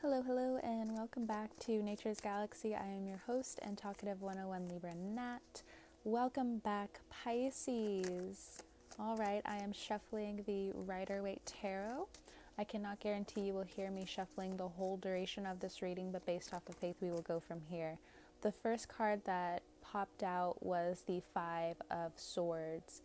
Hello, 0.00 0.22
hello, 0.24 0.60
and 0.62 0.96
welcome 0.96 1.26
back 1.26 1.50
to 1.58 1.82
Nature's 1.82 2.20
Galaxy. 2.20 2.72
I 2.72 2.86
am 2.86 3.08
your 3.08 3.20
host 3.26 3.58
and 3.62 3.76
talkative 3.76 4.22
101 4.22 4.68
Libra 4.68 4.94
Nat. 4.94 5.62
Welcome 6.04 6.58
back, 6.58 7.00
Pisces. 7.10 8.62
All 8.96 9.16
right, 9.16 9.42
I 9.44 9.56
am 9.56 9.72
shuffling 9.72 10.44
the 10.46 10.70
Rider 10.72 11.20
Waite 11.20 11.44
Tarot. 11.44 12.06
I 12.56 12.62
cannot 12.62 13.00
guarantee 13.00 13.40
you 13.40 13.54
will 13.54 13.64
hear 13.64 13.90
me 13.90 14.04
shuffling 14.06 14.56
the 14.56 14.68
whole 14.68 14.98
duration 14.98 15.44
of 15.46 15.58
this 15.58 15.82
reading, 15.82 16.12
but 16.12 16.24
based 16.24 16.54
off 16.54 16.68
of 16.68 16.76
faith, 16.76 16.94
we 17.00 17.10
will 17.10 17.22
go 17.22 17.40
from 17.40 17.60
here. 17.68 17.98
The 18.42 18.52
first 18.52 18.88
card 18.88 19.22
that 19.24 19.62
popped 19.82 20.22
out 20.22 20.64
was 20.64 21.02
the 21.08 21.22
Five 21.34 21.74
of 21.90 22.12
Swords. 22.14 23.02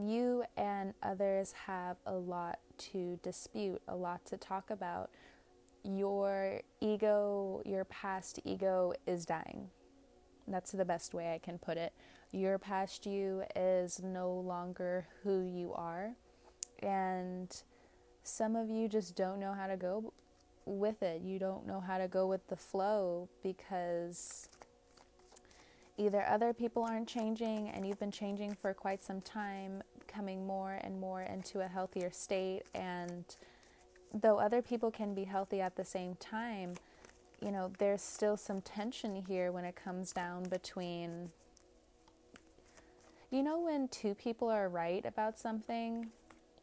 You 0.00 0.44
and 0.56 0.94
others 1.02 1.52
have 1.66 1.96
a 2.06 2.14
lot 2.14 2.60
to 2.92 3.18
dispute, 3.24 3.82
a 3.88 3.96
lot 3.96 4.24
to 4.26 4.36
talk 4.36 4.70
about 4.70 5.10
your 5.84 6.60
ego, 6.80 7.62
your 7.64 7.84
past 7.84 8.40
ego 8.44 8.92
is 9.06 9.24
dying. 9.24 9.68
That's 10.46 10.72
the 10.72 10.84
best 10.84 11.14
way 11.14 11.32
I 11.32 11.38
can 11.38 11.58
put 11.58 11.76
it. 11.76 11.92
Your 12.32 12.58
past 12.58 13.06
you 13.06 13.42
is 13.56 14.00
no 14.02 14.32
longer 14.32 15.06
who 15.22 15.42
you 15.42 15.72
are. 15.74 16.12
And 16.82 17.54
some 18.22 18.56
of 18.56 18.68
you 18.68 18.88
just 18.88 19.16
don't 19.16 19.40
know 19.40 19.52
how 19.52 19.66
to 19.66 19.76
go 19.76 20.12
with 20.64 21.02
it. 21.02 21.22
You 21.22 21.38
don't 21.38 21.66
know 21.66 21.80
how 21.80 21.98
to 21.98 22.08
go 22.08 22.26
with 22.26 22.46
the 22.48 22.56
flow 22.56 23.28
because 23.42 24.48
either 25.96 26.24
other 26.26 26.52
people 26.52 26.82
aren't 26.82 27.08
changing 27.08 27.68
and 27.68 27.86
you've 27.86 27.98
been 27.98 28.12
changing 28.12 28.54
for 28.54 28.72
quite 28.74 29.02
some 29.02 29.20
time, 29.20 29.82
coming 30.06 30.46
more 30.46 30.78
and 30.82 31.00
more 31.00 31.22
into 31.22 31.60
a 31.60 31.66
healthier 31.66 32.10
state 32.10 32.62
and 32.74 33.36
though 34.14 34.38
other 34.38 34.62
people 34.62 34.90
can 34.90 35.14
be 35.14 35.24
healthy 35.24 35.60
at 35.60 35.76
the 35.76 35.84
same 35.84 36.14
time, 36.16 36.74
you 37.40 37.50
know, 37.52 37.70
there's 37.78 38.02
still 38.02 38.36
some 38.36 38.60
tension 38.60 39.24
here 39.28 39.52
when 39.52 39.64
it 39.64 39.76
comes 39.76 40.12
down 40.12 40.44
between. 40.44 41.30
You 43.30 43.42
know, 43.42 43.60
when 43.60 43.88
two 43.88 44.14
people 44.14 44.48
are 44.48 44.68
right 44.68 45.04
about 45.04 45.38
something, 45.38 46.08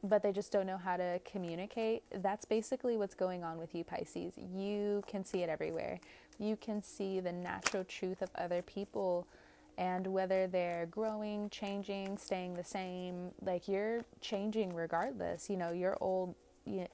but 0.04 0.24
they 0.24 0.32
just 0.32 0.52
don't 0.52 0.66
know 0.66 0.78
how 0.78 0.98
to 0.98 1.20
communicate, 1.24 2.04
that's 2.22 2.46
basically 2.46 2.98
what's 2.98 3.16
going 3.16 3.44
on 3.44 3.58
with 3.58 3.76
you, 3.76 3.84
Pisces. 3.84 4.34
You 4.38 5.04
can 5.08 5.24
see 5.24 5.44
it 5.44 5.50
everywhere. 5.50 6.00
You 6.40 6.56
can 6.56 6.82
see 6.84 7.20
the 7.20 7.32
natural 7.32 7.84
truth 7.84 8.22
of 8.22 8.30
other 8.36 8.62
people 8.62 9.28
and 9.78 10.08
whether 10.08 10.48
they're 10.48 10.88
growing, 10.88 11.50
changing, 11.50 12.18
staying 12.18 12.54
the 12.54 12.64
same. 12.64 13.32
Like 13.42 13.68
you're 13.68 14.06
changing 14.22 14.74
regardless. 14.74 15.50
You 15.50 15.58
know, 15.58 15.72
your 15.72 15.98
old 16.02 16.36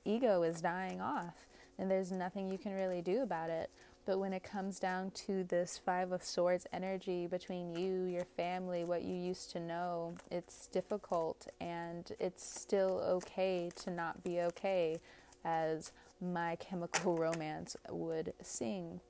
ego 0.05 0.43
is 0.43 0.61
dying 0.61 1.01
off 1.01 1.47
and 1.77 1.89
there's 1.89 2.11
nothing 2.11 2.49
you 2.49 2.57
can 2.57 2.73
really 2.73 3.01
do 3.01 3.21
about 3.21 3.49
it. 3.49 3.69
But 4.05 4.19
when 4.19 4.33
it 4.33 4.43
comes 4.43 4.79
down 4.79 5.11
to 5.11 5.43
this 5.43 5.79
Five 5.83 6.11
of 6.11 6.23
Swords 6.23 6.65
energy 6.73 7.27
between 7.27 7.75
you, 7.75 8.05
your 8.05 8.25
family, 8.35 8.83
what 8.83 9.03
you 9.03 9.15
used 9.15 9.51
to 9.51 9.59
know, 9.59 10.15
it's 10.31 10.67
difficult 10.67 11.47
and 11.59 12.11
it's 12.19 12.43
still 12.43 13.01
okay 13.05 13.69
to 13.77 13.91
not 13.91 14.23
be 14.23 14.41
okay, 14.41 14.99
as 15.45 15.91
My 16.19 16.55
Chemical 16.55 17.15
Romance 17.17 17.75
would 17.89 18.33
sing. 18.41 19.01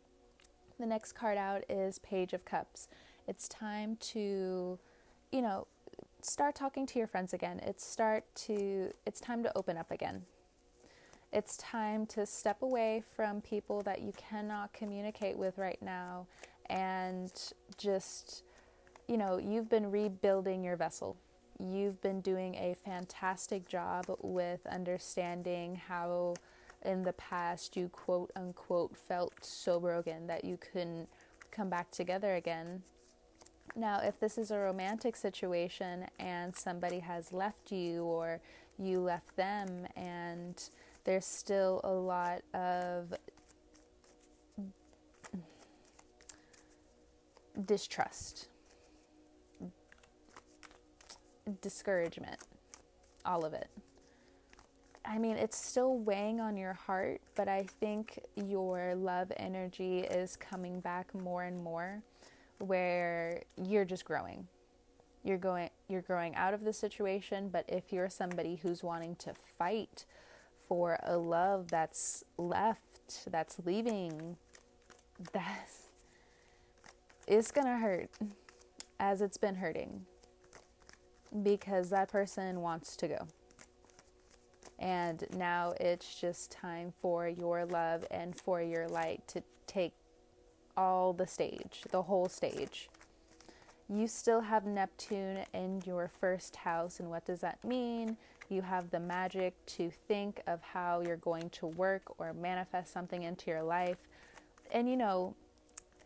The 0.80 0.86
next 0.86 1.14
card 1.14 1.38
out 1.38 1.64
is 1.70 2.00
Page 2.00 2.34
of 2.34 2.44
Cups. 2.44 2.88
It's 3.28 3.48
time 3.48 3.98
to, 4.12 4.78
you 5.32 5.42
know, 5.42 5.68
start 6.22 6.56
talking 6.56 6.86
to 6.88 7.00
your 7.00 7.08
friends 7.08 7.34
again. 7.34 7.60
It's 7.64 7.86
start 7.86 8.24
to 8.48 8.92
it's 9.06 9.20
time 9.20 9.44
to 9.44 9.58
open 9.58 9.78
up 9.78 9.92
again. 9.92 10.24
It's 11.34 11.56
time 11.56 12.06
to 12.08 12.26
step 12.26 12.62
away 12.62 13.04
from 13.16 13.40
people 13.42 13.82
that 13.84 14.02
you 14.02 14.12
cannot 14.18 14.74
communicate 14.74 15.38
with 15.38 15.58
right 15.58 15.82
now 15.82 16.28
and 16.70 17.32
just, 17.78 18.44
you 19.08 19.18
know, 19.18 19.38
you've 19.38 19.70
been 19.70 19.90
rebuilding 19.90 20.62
your 20.62 20.76
vessel. 20.76 21.16
You've 21.58 22.02
been 22.02 22.20
doing 22.20 22.56
a 22.56 22.76
fantastic 22.84 23.68
job 23.68 24.06
with 24.20 24.66
understanding 24.68 25.76
how 25.88 26.36
in 26.84 27.04
the 27.04 27.14
past 27.14 27.78
you 27.78 27.88
quote 27.90 28.32
unquote 28.36 28.98
felt 28.98 29.34
so 29.46 29.80
broken 29.80 30.28
that 30.28 30.44
you 30.44 30.58
couldn't 30.58 31.08
come 31.50 31.70
back 31.70 31.92
together 31.92 32.36
again. 32.36 32.84
Now, 33.74 34.02
if 34.04 34.20
this 34.20 34.38
is 34.38 34.52
a 34.52 34.58
romantic 34.58 35.16
situation 35.16 36.08
and 36.20 36.54
somebody 36.54 37.00
has 37.00 37.32
left 37.32 37.72
you 37.72 38.04
or 38.04 38.42
you 38.78 39.00
left 39.00 39.36
them 39.38 39.88
and 39.96 40.62
there's 41.04 41.26
still 41.26 41.82
a 41.84 41.92
lot 41.92 42.42
of 42.54 43.14
distrust, 47.66 48.50
discouragement, 51.62 52.38
all 53.26 53.46
of 53.46 53.54
it. 53.54 53.68
I 55.04 55.18
mean, 55.18 55.36
it's 55.36 55.58
still 55.58 55.98
weighing 55.98 56.40
on 56.40 56.56
your 56.56 56.74
heart, 56.74 57.22
but 57.36 57.48
I 57.48 57.66
think 57.80 58.20
your 58.36 58.94
love 58.96 59.32
energy 59.38 60.00
is 60.00 60.36
coming 60.36 60.80
back 60.80 61.14
more 61.16 61.44
and 61.44 61.64
more 61.64 62.02
where 62.60 63.42
you're 63.58 63.86
just 63.86 64.06
growing. 64.06 64.48
You're 65.24 65.38
going 65.38 65.70
you're 65.88 66.02
growing 66.02 66.36
out 66.36 66.54
of 66.54 66.64
the 66.64 66.74
situation, 66.74 67.50
but 67.50 67.66
if 67.68 67.92
you're 67.92 68.10
somebody 68.10 68.60
who's 68.62 68.84
wanting 68.84 69.16
to 69.18 69.34
fight 69.58 70.06
for 70.72 70.98
a 71.04 71.18
love 71.18 71.68
that's 71.68 72.24
left, 72.38 73.30
that's 73.30 73.58
leaving, 73.66 74.38
that 75.34 75.68
is 77.28 77.52
going 77.52 77.68
to 77.68 77.76
hurt 77.76 78.10
as 78.98 79.22
it's 79.22 79.36
been 79.36 79.56
hurting 79.56 80.06
because 81.44 81.90
that 81.90 82.10
person 82.10 82.62
wants 82.62 82.96
to 82.96 83.10
go. 83.10 83.28
And 84.80 85.26
now 85.36 85.74
it's 85.78 86.16
just 86.16 86.52
time 86.52 86.94
for 87.02 87.28
your 87.28 87.66
love 87.66 88.06
and 88.10 88.34
for 88.34 88.62
your 88.62 88.88
light 88.88 89.28
to 89.28 89.44
take 89.68 89.92
all 90.78 91.12
the 91.12 91.28
stage, 91.28 91.82
the 91.92 92.04
whole 92.04 92.30
stage. 92.30 92.88
You 93.90 94.08
still 94.08 94.40
have 94.40 94.66
Neptune 94.66 95.40
in 95.54 95.82
your 95.86 96.08
first 96.08 96.56
house, 96.56 97.02
and 97.02 97.10
what 97.10 97.26
does 97.26 97.42
that 97.42 97.62
mean? 97.62 98.16
You 98.52 98.62
have 98.64 98.92
the 98.92 99.00
magic 99.00 99.54
to 99.78 99.90
think 100.10 100.42
of 100.46 100.62
how 100.62 101.02
you're 101.08 101.16
going 101.16 101.50
to 101.52 101.68
work 101.68 102.02
or 102.18 102.34
manifest 102.34 102.92
something 102.92 103.24
into 103.24 103.50
your 103.50 103.64
life. 103.64 103.96
And 104.74 104.90
you 104.90 104.98
know, 104.98 105.36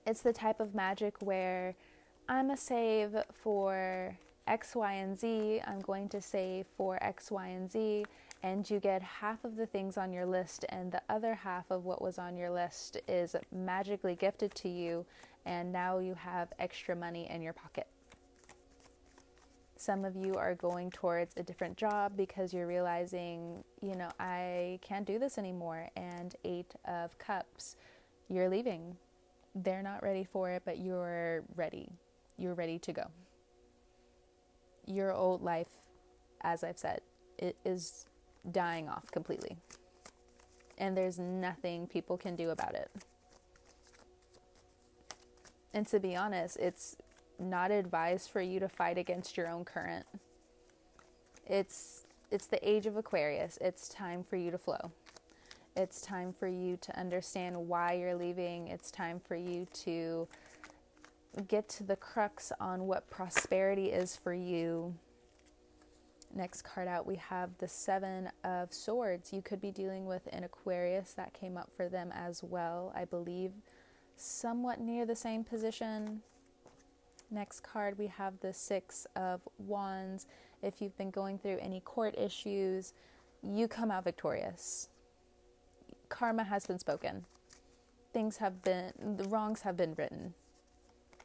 it's 0.06 0.22
the 0.22 0.32
type 0.32 0.60
of 0.60 0.76
magic 0.76 1.16
where 1.22 1.74
I'm 2.30 2.52
a 2.52 2.58
save 2.58 3.16
for 3.34 4.16
X, 4.46 4.76
Y, 4.76 4.94
and 4.94 5.20
Z. 5.20 5.62
I'm 5.66 5.80
going 5.80 6.08
to 6.10 6.22
save 6.22 6.68
for 6.78 7.02
X, 7.04 7.32
Y, 7.32 7.48
and 7.48 7.70
Z. 7.70 8.06
And 8.44 8.70
you 8.70 8.80
get 8.80 9.02
half 9.02 9.44
of 9.44 9.56
the 9.56 9.66
things 9.66 9.98
on 9.98 10.14
your 10.14 10.28
list, 10.28 10.66
and 10.70 10.92
the 10.92 11.02
other 11.10 11.34
half 11.34 11.72
of 11.72 11.84
what 11.84 12.00
was 12.00 12.20
on 12.20 12.38
your 12.38 12.52
list 12.52 12.98
is 13.08 13.36
magically 13.52 14.14
gifted 14.14 14.54
to 14.56 14.70
you. 14.70 15.04
And 15.48 15.74
now 15.74 15.98
you 15.98 16.14
have 16.14 16.50
extra 16.60 16.96
money 16.96 17.28
in 17.28 17.42
your 17.42 17.54
pocket. 17.54 17.88
Some 19.78 20.06
of 20.06 20.16
you 20.16 20.36
are 20.36 20.56
going 20.56 20.90
towards 20.90 21.34
a 21.38 21.44
different 21.44 21.76
job 21.78 22.14
because 22.16 22.54
you're 22.54 22.68
realizing, 22.68 23.64
you 23.82 23.96
know, 23.96 24.10
I 24.20 24.80
can't 24.82 25.06
do 25.06 25.20
this 25.20 25.38
anymore. 25.38 25.90
And 25.98 26.34
Eight 26.46 26.74
of 26.86 27.18
Cups, 27.18 27.76
you're 28.30 28.50
leaving. 28.50 28.96
They're 29.54 29.84
not 29.84 30.02
ready 30.02 30.24
for 30.24 30.50
it, 30.50 30.64
but 30.66 30.80
you're 30.80 31.44
ready. 31.56 31.90
You're 32.38 32.54
ready 32.54 32.80
to 32.80 32.94
go. 32.94 33.04
Your 34.86 35.14
old 35.14 35.42
life, 35.42 35.68
as 36.42 36.64
I've 36.64 36.80
said, 36.80 37.02
it 37.38 37.58
is 37.66 38.06
dying 38.52 38.88
off 38.88 39.12
completely. 39.12 39.58
And 40.78 40.96
there's 40.96 41.20
nothing 41.20 41.88
people 41.88 42.18
can 42.18 42.36
do 42.36 42.50
about 42.50 42.76
it. 42.76 42.90
And 45.74 45.86
to 45.88 46.00
be 46.00 46.16
honest, 46.16 46.58
it's 46.58 46.96
not 47.40 47.72
advised 47.72 48.30
for 48.30 48.42
you 48.42 48.60
to 48.60 48.70
fight 48.70 48.98
against 48.98 49.38
your 49.38 49.50
own 49.50 49.66
current. 49.66 50.06
It's 51.46 52.06
it's 52.32 52.48
the 52.48 52.68
age 52.68 52.86
of 52.86 52.98
Aquarius. 52.98 53.58
It's 53.62 53.88
time 53.88 54.24
for 54.24 54.36
you 54.36 54.52
to 54.52 54.58
flow. 54.58 54.92
It's 55.76 56.02
time 56.02 56.34
for 56.34 56.48
you 56.48 56.78
to 56.78 57.00
understand 57.00 57.56
why 57.68 57.94
you're 57.94 58.16
leaving. 58.16 58.70
It's 58.70 58.90
time 58.90 59.20
for 59.20 59.36
you 59.36 59.68
to 59.84 60.28
get 61.48 61.68
to 61.70 61.84
the 61.84 61.96
crux 61.96 62.52
on 62.60 62.88
what 62.88 63.10
prosperity 63.10 63.92
is 63.92 64.16
for 64.16 64.34
you. 64.34 64.96
Next 66.34 66.64
card 66.64 66.88
out, 66.88 67.06
we 67.06 67.16
have 67.16 67.52
the 67.60 67.68
Seven 67.68 68.30
of 68.44 68.74
Swords. 68.74 69.32
You 69.32 69.42
could 69.42 69.62
be 69.62 69.72
dealing 69.72 70.06
with 70.06 70.28
an 70.32 70.44
Aquarius 70.44 71.14
that 71.14 71.34
came 71.34 71.58
up 71.58 71.70
for 71.76 71.88
them 71.88 72.12
as 72.14 72.44
well, 72.44 72.92
I 72.96 73.06
believe, 73.06 73.52
somewhat 74.18 74.80
near 74.80 75.06
the 75.06 75.16
same 75.16 75.44
position. 75.44 76.22
Next 77.32 77.62
card, 77.62 77.98
we 77.98 78.08
have 78.08 78.40
the 78.40 78.54
Six 78.54 79.08
of 79.16 79.42
Wands. 79.58 80.28
If 80.62 80.82
you've 80.82 80.98
been 80.98 81.12
going 81.12 81.38
through 81.38 81.58
any 81.60 81.80
court 81.82 82.16
issues, 82.18 82.94
you 83.42 83.68
come 83.68 83.92
out 83.92 84.04
victorious. 84.04 84.90
Karma 86.10 86.44
has 86.44 86.66
been 86.66 86.80
spoken. 86.80 87.26
things 88.16 88.38
have 88.38 88.64
been, 88.64 88.94
the 89.18 89.26
wrongs 89.26 89.64
have 89.64 89.76
been 89.76 89.94
written. 89.98 90.34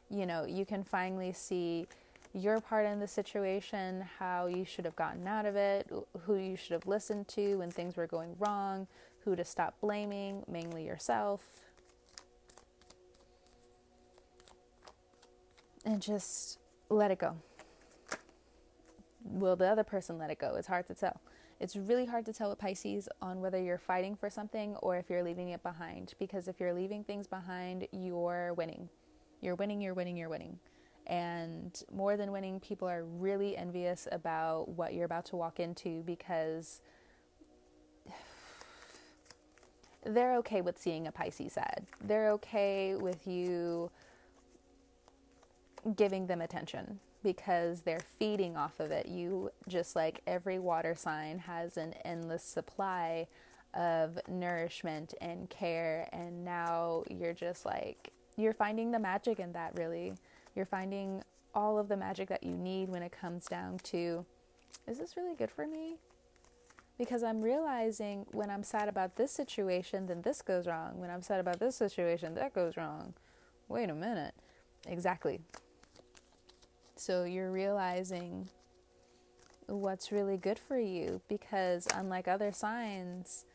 You 0.09 0.25
know, 0.25 0.43
you 0.45 0.65
can 0.65 0.83
finally 0.83 1.31
see 1.31 1.87
your 2.33 2.59
part 2.59 2.85
in 2.85 2.99
the 2.99 3.07
situation, 3.07 4.03
how 4.19 4.47
you 4.47 4.65
should 4.65 4.83
have 4.83 4.97
gotten 4.97 5.25
out 5.25 5.45
of 5.45 5.55
it, 5.55 5.89
who 6.23 6.35
you 6.35 6.57
should 6.57 6.73
have 6.73 6.85
listened 6.85 7.29
to 7.29 7.55
when 7.59 7.71
things 7.71 7.95
were 7.95 8.07
going 8.07 8.35
wrong, 8.39 8.87
who 9.23 9.37
to 9.37 9.45
stop 9.45 9.79
blaming, 9.79 10.43
mainly 10.51 10.85
yourself. 10.85 11.63
And 15.85 16.01
just 16.01 16.59
let 16.89 17.11
it 17.11 17.19
go. 17.19 17.35
Will 19.23 19.55
the 19.55 19.67
other 19.67 19.83
person 19.83 20.17
let 20.17 20.29
it 20.29 20.39
go? 20.39 20.55
It's 20.55 20.67
hard 20.67 20.87
to 20.87 20.93
tell. 20.93 21.21
It's 21.59 21.75
really 21.75 22.05
hard 22.05 22.25
to 22.25 22.33
tell 22.33 22.49
with 22.49 22.59
Pisces 22.59 23.07
on 23.21 23.39
whether 23.39 23.61
you're 23.61 23.77
fighting 23.77 24.15
for 24.15 24.29
something 24.29 24.75
or 24.77 24.97
if 24.97 25.09
you're 25.09 25.23
leaving 25.23 25.49
it 25.49 25.61
behind. 25.61 26.13
Because 26.17 26.47
if 26.47 26.59
you're 26.59 26.73
leaving 26.73 27.03
things 27.03 27.27
behind, 27.27 27.87
you're 27.91 28.53
winning. 28.55 28.89
You're 29.41 29.55
winning, 29.55 29.81
you're 29.81 29.93
winning, 29.93 30.17
you're 30.17 30.29
winning. 30.29 30.59
And 31.07 31.79
more 31.93 32.17
than 32.17 32.31
winning, 32.31 32.59
people 32.59 32.87
are 32.87 33.03
really 33.03 33.57
envious 33.57 34.07
about 34.11 34.69
what 34.69 34.93
you're 34.93 35.05
about 35.05 35.25
to 35.25 35.35
walk 35.35 35.59
into 35.59 36.01
because 36.03 36.81
they're 40.03 40.37
okay 40.37 40.61
with 40.61 40.79
seeing 40.79 41.07
a 41.07 41.11
Pisces 41.11 41.53
sad. 41.53 41.85
They're 42.03 42.31
okay 42.31 42.95
with 42.95 43.27
you 43.27 43.91
giving 45.95 46.27
them 46.27 46.41
attention 46.41 46.99
because 47.23 47.81
they're 47.81 48.01
feeding 48.19 48.57
off 48.57 48.79
of 48.79 48.91
it. 48.91 49.07
You 49.07 49.51
just 49.67 49.95
like 49.95 50.21
every 50.25 50.59
water 50.59 50.95
sign 50.95 51.39
has 51.39 51.77
an 51.77 51.93
endless 52.05 52.43
supply 52.43 53.27
of 53.73 54.19
nourishment 54.27 55.13
and 55.21 55.49
care, 55.49 56.09
and 56.11 56.43
now 56.43 57.03
you're 57.09 57.33
just 57.33 57.65
like, 57.65 58.11
you're 58.37 58.53
finding 58.53 58.91
the 58.91 58.99
magic 58.99 59.39
in 59.39 59.53
that, 59.53 59.77
really. 59.77 60.13
You're 60.55 60.65
finding 60.65 61.23
all 61.53 61.77
of 61.77 61.87
the 61.87 61.97
magic 61.97 62.29
that 62.29 62.43
you 62.43 62.55
need 62.57 62.89
when 62.89 63.03
it 63.03 63.11
comes 63.11 63.45
down 63.45 63.77
to 63.79 64.25
is 64.87 64.97
this 64.97 65.15
really 65.15 65.35
good 65.35 65.51
for 65.51 65.67
me? 65.67 65.97
Because 66.97 67.23
I'm 67.23 67.41
realizing 67.41 68.25
when 68.31 68.49
I'm 68.49 68.63
sad 68.63 68.87
about 68.87 69.15
this 69.15 69.31
situation, 69.31 70.07
then 70.07 70.21
this 70.21 70.41
goes 70.41 70.67
wrong. 70.67 70.99
When 70.99 71.09
I'm 71.09 71.21
sad 71.21 71.39
about 71.39 71.59
this 71.59 71.75
situation, 71.75 72.35
that 72.35 72.53
goes 72.53 72.77
wrong. 72.77 73.13
Wait 73.67 73.89
a 73.89 73.93
minute. 73.93 74.33
Exactly. 74.87 75.41
So 77.01 77.23
you're 77.23 77.51
realizing 77.51 78.47
what's 79.65 80.11
really 80.11 80.37
good 80.37 80.59
for 80.59 80.77
you 80.77 81.19
because, 81.27 81.87
unlike 81.95 82.27
other 82.27 82.51
signs, 82.51 83.45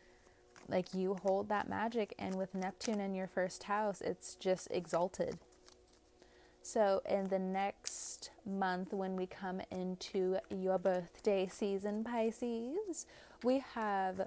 like 0.67 0.93
you 0.93 1.15
hold 1.23 1.49
that 1.49 1.69
magic, 1.69 2.13
and 2.19 2.35
with 2.35 2.57
Neptune 2.57 2.99
in 2.99 3.15
your 3.15 3.29
first 3.29 3.63
house, 3.63 4.01
it's 4.01 4.35
just 4.35 4.67
exalted. 4.73 5.39
So, 6.61 7.03
in 7.09 7.29
the 7.29 7.39
next 7.39 8.31
month, 8.45 8.93
when 8.93 9.15
we 9.15 9.27
come 9.27 9.61
into 9.71 10.39
your 10.51 10.77
birthday 10.77 11.47
season, 11.47 12.03
Pisces, 12.03 13.07
we 13.45 13.63
have 13.75 14.27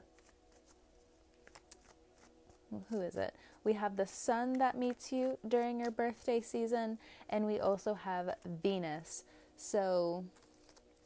who 2.89 3.01
is 3.01 3.17
it? 3.17 3.33
We 3.69 3.75
have 3.75 3.97
the 3.97 4.07
sun 4.07 4.53
that 4.53 4.79
meets 4.79 5.11
you 5.11 5.37
during 5.47 5.79
your 5.79 5.91
birthday 5.91 6.41
season, 6.41 6.97
and 7.29 7.45
we 7.45 7.59
also 7.59 7.93
have 7.93 8.33
Venus. 8.63 9.25
So 9.57 10.25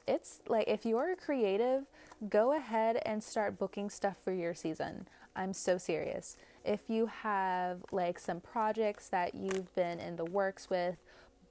it's 0.07 0.39
like 0.47 0.69
if 0.69 0.85
you're 0.85 1.17
creative, 1.17 1.83
go 2.29 2.53
ahead 2.53 3.01
and 3.05 3.21
start 3.21 3.59
booking 3.59 3.89
stuff 3.89 4.15
for 4.15 4.31
your 4.31 4.55
season. 4.55 5.09
I'm 5.35 5.51
so 5.51 5.77
serious. 5.77 6.37
If 6.63 6.89
you 6.89 7.07
have 7.07 7.83
like 7.91 8.17
some 8.17 8.39
projects 8.39 9.09
that 9.09 9.35
you've 9.35 9.75
been 9.75 9.99
in 9.99 10.15
the 10.15 10.23
works 10.23 10.69
with, 10.69 10.95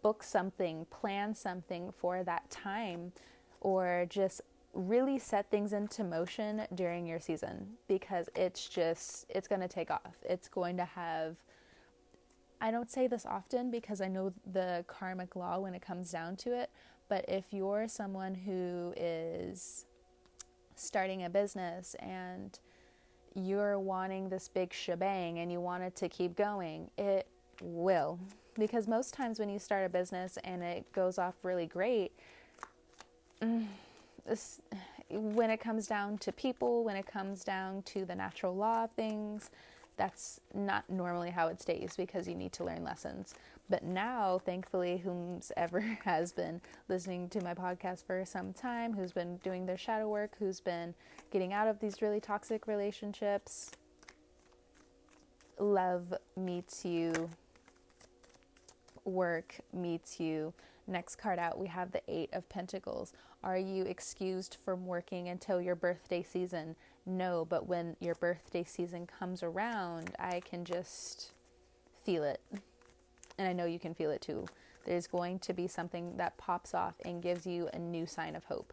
book 0.00 0.22
something, 0.22 0.86
plan 0.86 1.34
something 1.34 1.92
for 1.92 2.24
that 2.24 2.48
time, 2.50 3.12
or 3.60 4.06
just 4.08 4.40
really 4.74 5.18
set 5.18 5.50
things 5.50 5.72
into 5.72 6.02
motion 6.02 6.62
during 6.74 7.06
your 7.06 7.20
season 7.20 7.66
because 7.88 8.28
it's 8.34 8.68
just 8.68 9.26
it's 9.28 9.48
going 9.48 9.60
to 9.60 9.68
take 9.68 9.90
off. 9.90 10.16
It's 10.22 10.48
going 10.48 10.76
to 10.78 10.84
have 10.84 11.36
I 12.60 12.70
don't 12.70 12.90
say 12.90 13.08
this 13.08 13.26
often 13.26 13.72
because 13.72 14.00
I 14.00 14.06
know 14.06 14.32
the 14.52 14.84
karmic 14.86 15.34
law 15.34 15.58
when 15.58 15.74
it 15.74 15.82
comes 15.82 16.12
down 16.12 16.36
to 16.36 16.56
it, 16.56 16.70
but 17.08 17.24
if 17.26 17.46
you're 17.50 17.88
someone 17.88 18.34
who 18.34 18.94
is 18.96 19.84
starting 20.76 21.24
a 21.24 21.30
business 21.30 21.96
and 21.98 22.58
you're 23.34 23.80
wanting 23.80 24.28
this 24.28 24.48
big 24.48 24.72
shebang 24.72 25.40
and 25.40 25.50
you 25.50 25.60
want 25.60 25.82
it 25.82 25.96
to 25.96 26.08
keep 26.08 26.36
going, 26.36 26.88
it 26.96 27.26
will. 27.60 28.18
Because 28.56 28.86
most 28.86 29.12
times 29.12 29.38
when 29.38 29.48
you 29.48 29.58
start 29.58 29.84
a 29.84 29.88
business 29.88 30.38
and 30.44 30.62
it 30.62 30.90
goes 30.92 31.18
off 31.18 31.34
really 31.42 31.66
great, 31.66 32.12
mm, 33.40 33.66
this, 34.26 34.60
when 35.10 35.50
it 35.50 35.58
comes 35.58 35.86
down 35.86 36.18
to 36.18 36.32
people, 36.32 36.84
when 36.84 36.96
it 36.96 37.06
comes 37.06 37.44
down 37.44 37.82
to 37.82 38.04
the 38.04 38.14
natural 38.14 38.54
law 38.54 38.84
of 38.84 38.90
things, 38.92 39.50
that's 39.96 40.40
not 40.54 40.88
normally 40.88 41.30
how 41.30 41.48
it 41.48 41.60
stays 41.60 41.94
because 41.96 42.26
you 42.26 42.34
need 42.34 42.52
to 42.52 42.64
learn 42.64 42.82
lessons. 42.82 43.34
But 43.68 43.84
now, 43.84 44.40
thankfully, 44.44 44.98
whomsoever 44.98 45.80
has 46.04 46.32
been 46.32 46.60
listening 46.88 47.28
to 47.30 47.42
my 47.42 47.54
podcast 47.54 48.04
for 48.04 48.24
some 48.24 48.52
time, 48.52 48.94
who's 48.94 49.12
been 49.12 49.36
doing 49.38 49.66
their 49.66 49.78
shadow 49.78 50.08
work, 50.08 50.32
who's 50.38 50.60
been 50.60 50.94
getting 51.30 51.52
out 51.52 51.68
of 51.68 51.80
these 51.80 52.02
really 52.02 52.20
toxic 52.20 52.66
relationships, 52.66 53.70
love 55.58 56.12
meets 56.36 56.84
you, 56.84 57.30
work 59.04 59.56
meets 59.72 60.20
you. 60.20 60.52
Next 60.86 61.16
card 61.16 61.38
out, 61.38 61.58
we 61.58 61.68
have 61.68 61.92
the 61.92 62.02
Eight 62.08 62.30
of 62.32 62.48
Pentacles. 62.48 63.12
Are 63.44 63.58
you 63.58 63.84
excused 63.84 64.56
from 64.64 64.86
working 64.86 65.28
until 65.28 65.60
your 65.60 65.74
birthday 65.74 66.22
season? 66.22 66.76
No, 67.04 67.44
but 67.44 67.66
when 67.66 67.96
your 67.98 68.14
birthday 68.14 68.62
season 68.62 69.06
comes 69.06 69.42
around, 69.42 70.14
I 70.18 70.40
can 70.40 70.64
just 70.64 71.32
feel 72.04 72.22
it. 72.22 72.40
And 73.38 73.48
I 73.48 73.52
know 73.52 73.64
you 73.64 73.80
can 73.80 73.94
feel 73.94 74.12
it 74.12 74.20
too. 74.20 74.46
There's 74.84 75.08
going 75.08 75.40
to 75.40 75.52
be 75.52 75.66
something 75.66 76.16
that 76.18 76.38
pops 76.38 76.72
off 76.72 76.94
and 77.04 77.22
gives 77.22 77.44
you 77.44 77.68
a 77.72 77.78
new 77.78 78.06
sign 78.06 78.36
of 78.36 78.44
hope. 78.44 78.72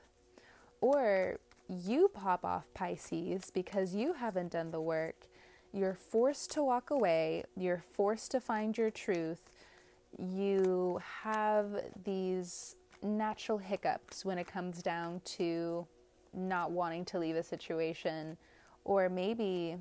Or 0.82 1.40
you 1.68 2.10
pop 2.14 2.46
off 2.46 2.72
Pisces 2.74 3.52
because 3.52 3.96
you 3.96 4.14
haven't 4.14 4.52
done 4.52 4.72
the 4.72 4.82
work. 4.82 5.28
You're 5.72 5.96
forced 5.96 6.52
to 6.52 6.64
walk 6.64 6.90
away, 6.90 7.44
you're 7.56 7.84
forced 7.92 8.32
to 8.32 8.40
find 8.40 8.78
your 8.78 8.90
truth. 8.90 9.50
You 10.18 11.00
have 11.24 11.68
these 12.04 12.76
natural 13.02 13.58
hiccups 13.58 14.26
when 14.26 14.38
it 14.38 14.48
comes 14.48 14.82
down 14.82 15.22
to 15.24 15.88
not 16.34 16.72
wanting 16.72 17.06
to 17.06 17.20
leave 17.20 17.36
a 17.36 17.44
situation, 17.44 18.38
or 18.86 19.10
maybe 19.10 19.78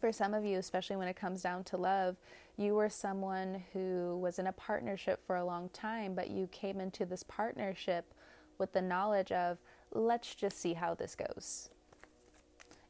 for 0.00 0.12
some 0.12 0.34
of 0.34 0.44
you, 0.44 0.58
especially 0.58 0.96
when 0.96 1.08
it 1.08 1.16
comes 1.16 1.42
down 1.42 1.64
to 1.64 1.76
love, 1.76 2.16
you 2.56 2.74
were 2.74 2.88
someone 2.88 3.62
who 3.72 4.18
was 4.20 4.38
in 4.38 4.46
a 4.48 4.52
partnership 4.52 5.20
for 5.26 5.36
a 5.36 5.44
long 5.44 5.68
time, 5.70 6.14
but 6.14 6.30
you 6.30 6.48
came 6.48 6.80
into 6.80 7.04
this 7.04 7.22
partnership 7.22 8.12
with 8.58 8.72
the 8.72 8.82
knowledge 8.82 9.32
of, 9.32 9.58
let's 9.92 10.34
just 10.34 10.60
see 10.60 10.74
how 10.74 10.94
this 10.94 11.14
goes. 11.14 11.70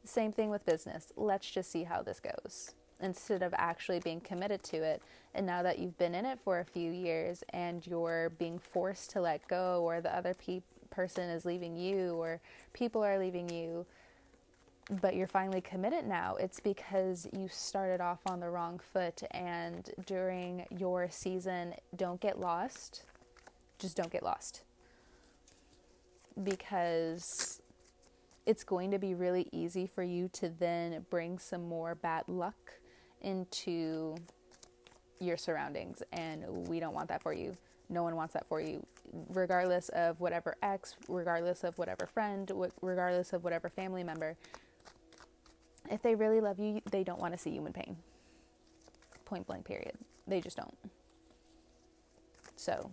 Same 0.03 0.31
thing 0.31 0.49
with 0.49 0.65
business. 0.65 1.13
Let's 1.15 1.49
just 1.49 1.71
see 1.71 1.83
how 1.83 2.01
this 2.01 2.19
goes 2.19 2.73
instead 3.01 3.43
of 3.43 3.53
actually 3.57 3.99
being 3.99 4.19
committed 4.19 4.63
to 4.63 4.77
it. 4.77 5.01
And 5.33 5.45
now 5.45 5.61
that 5.63 5.79
you've 5.79 5.97
been 5.97 6.15
in 6.15 6.25
it 6.25 6.39
for 6.43 6.59
a 6.59 6.65
few 6.65 6.91
years 6.91 7.43
and 7.49 7.85
you're 7.85 8.31
being 8.31 8.59
forced 8.59 9.11
to 9.11 9.21
let 9.21 9.47
go, 9.47 9.83
or 9.83 10.01
the 10.01 10.15
other 10.15 10.33
pe- 10.33 10.61
person 10.89 11.29
is 11.29 11.45
leaving 11.45 11.77
you, 11.77 12.15
or 12.15 12.41
people 12.73 13.03
are 13.03 13.19
leaving 13.19 13.49
you, 13.49 13.85
but 15.01 15.15
you're 15.15 15.27
finally 15.27 15.61
committed 15.61 16.07
now, 16.07 16.35
it's 16.35 16.59
because 16.59 17.27
you 17.31 17.47
started 17.47 18.01
off 18.01 18.19
on 18.25 18.39
the 18.39 18.49
wrong 18.49 18.79
foot. 18.91 19.21
And 19.31 19.89
during 20.07 20.65
your 20.75 21.09
season, 21.11 21.75
don't 21.95 22.19
get 22.19 22.39
lost. 22.39 23.03
Just 23.77 23.95
don't 23.95 24.11
get 24.11 24.23
lost. 24.23 24.63
Because 26.41 27.61
it's 28.47 28.63
going 28.63 28.89
to 28.89 28.97
be 28.97 29.13
really 29.13 29.47
easy 29.51 29.85
for 29.85 30.01
you 30.01 30.27
to 30.33 30.49
then 30.49 31.05
bring 31.11 31.37
some 31.37 31.69
more 31.69 31.93
bad 31.93 32.23
luck 32.27 32.78
into 33.21 34.15
your 35.19 35.37
surroundings 35.37 36.01
and 36.13 36.43
we 36.67 36.79
don't 36.79 36.93
want 36.93 37.09
that 37.09 37.21
for 37.21 37.33
you. 37.33 37.55
No 37.89 38.03
one 38.03 38.15
wants 38.15 38.33
that 38.33 38.47
for 38.47 38.61
you. 38.61 38.85
Regardless 39.29 39.89
of 39.89 40.19
whatever 40.19 40.55
ex 40.61 40.95
regardless 41.07 41.63
of 41.63 41.77
whatever 41.77 42.05
friend 42.05 42.51
regardless 42.81 43.33
of 43.33 43.43
whatever 43.43 43.69
family 43.69 44.03
member 44.03 44.37
if 45.89 46.01
they 46.03 46.13
really 46.13 46.39
love 46.39 46.59
you 46.59 46.79
they 46.91 47.03
don't 47.03 47.19
want 47.19 47.33
to 47.33 47.39
see 47.39 47.49
you 47.49 47.65
in 47.65 47.73
pain. 47.73 47.97
Point 49.25 49.47
blank 49.47 49.65
period. 49.65 49.93
They 50.27 50.41
just 50.41 50.57
don't. 50.57 50.77
So 52.55 52.91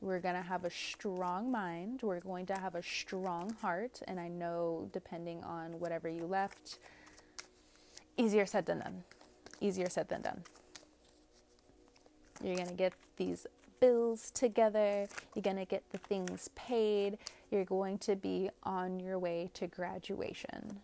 we're 0.00 0.20
going 0.20 0.34
to 0.34 0.42
have 0.42 0.64
a 0.64 0.70
strong 0.70 1.50
mind. 1.50 2.00
We're 2.02 2.20
going 2.20 2.46
to 2.46 2.54
have 2.54 2.74
a 2.74 2.82
strong 2.82 3.54
heart 3.60 4.00
and 4.08 4.18
i 4.18 4.28
know 4.28 4.88
depending 4.92 5.42
on 5.44 5.78
whatever 5.78 6.08
you 6.08 6.26
left 6.26 6.78
easier 8.16 8.46
said 8.46 8.66
than 8.66 8.80
done. 8.80 9.04
easier 9.60 9.88
said 9.88 10.08
than 10.08 10.22
done. 10.22 10.42
You're 12.42 12.56
going 12.56 12.68
to 12.68 12.74
get 12.74 12.92
these 13.16 13.46
bills 13.80 14.30
together, 14.30 15.06
you're 15.34 15.42
going 15.42 15.56
to 15.56 15.64
get 15.64 15.82
the 15.90 15.98
things 15.98 16.48
paid, 16.54 17.18
you're 17.50 17.64
going 17.64 17.98
to 17.98 18.16
be 18.16 18.50
on 18.62 19.00
your 19.00 19.18
way 19.18 19.50
to 19.54 19.66
graduation. 19.66 20.80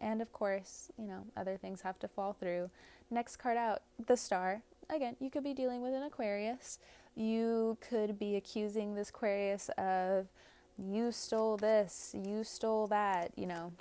And 0.00 0.22
of 0.22 0.32
course, 0.32 0.90
you 0.98 1.06
know, 1.06 1.24
other 1.36 1.56
things 1.56 1.80
have 1.82 1.98
to 2.00 2.08
fall 2.08 2.32
through. 2.32 2.70
Next 3.10 3.36
card 3.36 3.56
out, 3.56 3.82
the 4.06 4.16
star. 4.16 4.62
Again, 4.90 5.16
you 5.20 5.30
could 5.30 5.44
be 5.44 5.54
dealing 5.54 5.82
with 5.82 5.92
an 5.92 6.02
Aquarius. 6.02 6.78
You 7.16 7.76
could 7.80 8.18
be 8.18 8.36
accusing 8.36 8.94
this 8.94 9.08
Aquarius 9.08 9.70
of, 9.76 10.26
you 10.78 11.10
stole 11.10 11.56
this, 11.56 12.14
you 12.14 12.44
stole 12.44 12.86
that, 12.88 13.32
you 13.36 13.46
know. 13.46 13.72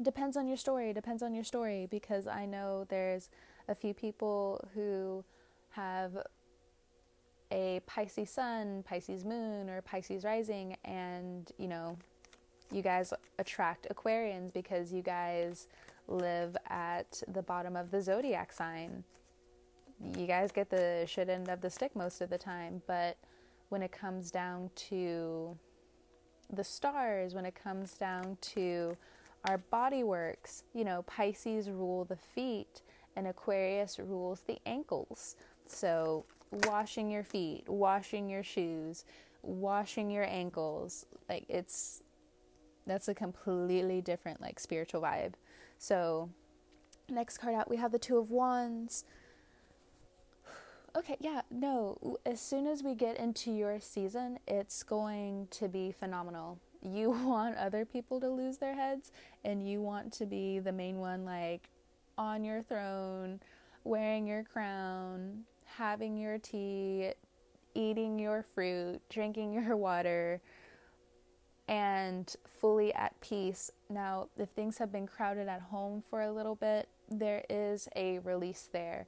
Depends 0.00 0.36
on 0.36 0.46
your 0.46 0.56
story, 0.56 0.92
depends 0.92 1.22
on 1.22 1.34
your 1.34 1.44
story, 1.44 1.88
because 1.90 2.28
I 2.28 2.46
know 2.46 2.86
there's 2.88 3.30
a 3.68 3.74
few 3.74 3.92
people 3.92 4.64
who 4.74 5.24
have 5.70 6.16
a 7.50 7.80
Pisces 7.86 8.30
sun, 8.30 8.84
Pisces 8.86 9.24
moon, 9.24 9.68
or 9.68 9.82
Pisces 9.82 10.24
rising, 10.24 10.76
and 10.84 11.50
you 11.58 11.66
know, 11.66 11.96
you 12.70 12.82
guys 12.82 13.12
attract 13.38 13.88
Aquarians 13.92 14.52
because 14.52 14.92
you 14.92 15.02
guys 15.02 15.66
live 16.06 16.56
at 16.68 17.22
the 17.26 17.42
bottom 17.42 17.74
of 17.74 17.90
the 17.90 18.00
zodiac 18.00 18.52
sign. 18.52 19.02
You 20.16 20.26
guys 20.26 20.52
get 20.52 20.70
the 20.70 21.04
shit 21.08 21.28
end 21.28 21.48
of 21.48 21.60
the 21.60 21.70
stick 21.70 21.96
most 21.96 22.20
of 22.20 22.30
the 22.30 22.38
time, 22.38 22.82
but 22.86 23.16
when 23.68 23.82
it 23.82 23.90
comes 23.90 24.30
down 24.30 24.70
to 24.76 25.58
the 26.52 26.62
stars, 26.62 27.34
when 27.34 27.44
it 27.44 27.54
comes 27.54 27.94
down 27.94 28.38
to 28.40 28.96
our 29.46 29.58
body 29.58 30.02
works, 30.02 30.64
you 30.74 30.84
know, 30.84 31.02
Pisces 31.02 31.70
rule 31.70 32.04
the 32.04 32.16
feet 32.16 32.82
and 33.16 33.26
Aquarius 33.26 33.98
rules 33.98 34.40
the 34.40 34.58
ankles. 34.66 35.36
So, 35.66 36.24
washing 36.50 37.10
your 37.10 37.24
feet, 37.24 37.68
washing 37.68 38.28
your 38.28 38.42
shoes, 38.42 39.04
washing 39.42 40.10
your 40.10 40.24
ankles, 40.24 41.06
like 41.28 41.44
it's 41.48 42.02
that's 42.86 43.08
a 43.08 43.14
completely 43.14 44.00
different 44.00 44.40
like 44.40 44.58
spiritual 44.58 45.02
vibe. 45.02 45.34
So, 45.78 46.30
next 47.08 47.38
card 47.38 47.54
out 47.54 47.70
we 47.70 47.76
have 47.76 47.92
the 47.92 47.98
2 47.98 48.18
of 48.18 48.30
wands. 48.30 49.04
Okay, 50.96 51.16
yeah, 51.20 51.42
no, 51.50 52.16
as 52.24 52.40
soon 52.40 52.66
as 52.66 52.82
we 52.82 52.94
get 52.94 53.18
into 53.18 53.52
your 53.52 53.78
season, 53.78 54.38
it's 54.48 54.82
going 54.82 55.46
to 55.50 55.68
be 55.68 55.92
phenomenal. 55.92 56.58
You 56.82 57.10
want 57.26 57.56
other 57.56 57.84
people 57.84 58.20
to 58.20 58.28
lose 58.28 58.58
their 58.58 58.74
heads 58.74 59.12
and 59.44 59.68
you 59.68 59.80
want 59.80 60.12
to 60.14 60.26
be 60.26 60.58
the 60.58 60.72
main 60.72 60.98
one 60.98 61.24
like 61.24 61.68
on 62.16 62.44
your 62.44 62.62
throne, 62.62 63.40
wearing 63.84 64.26
your 64.26 64.42
crown, 64.42 65.44
having 65.64 66.16
your 66.16 66.38
tea, 66.38 67.12
eating 67.74 68.18
your 68.18 68.42
fruit, 68.42 69.00
drinking 69.08 69.52
your 69.52 69.76
water, 69.88 70.40
and 71.68 72.34
fully 72.60 72.92
at 72.94 73.18
peace. 73.20 73.70
Now, 73.90 74.28
if 74.36 74.48
things 74.50 74.78
have 74.78 74.90
been 74.90 75.06
crowded 75.06 75.48
at 75.48 75.60
home 75.60 76.02
for 76.08 76.22
a 76.22 76.32
little 76.32 76.56
bit, 76.56 76.88
there 77.10 77.44
is 77.48 77.88
a 77.94 78.18
release 78.20 78.68
there. 78.72 79.06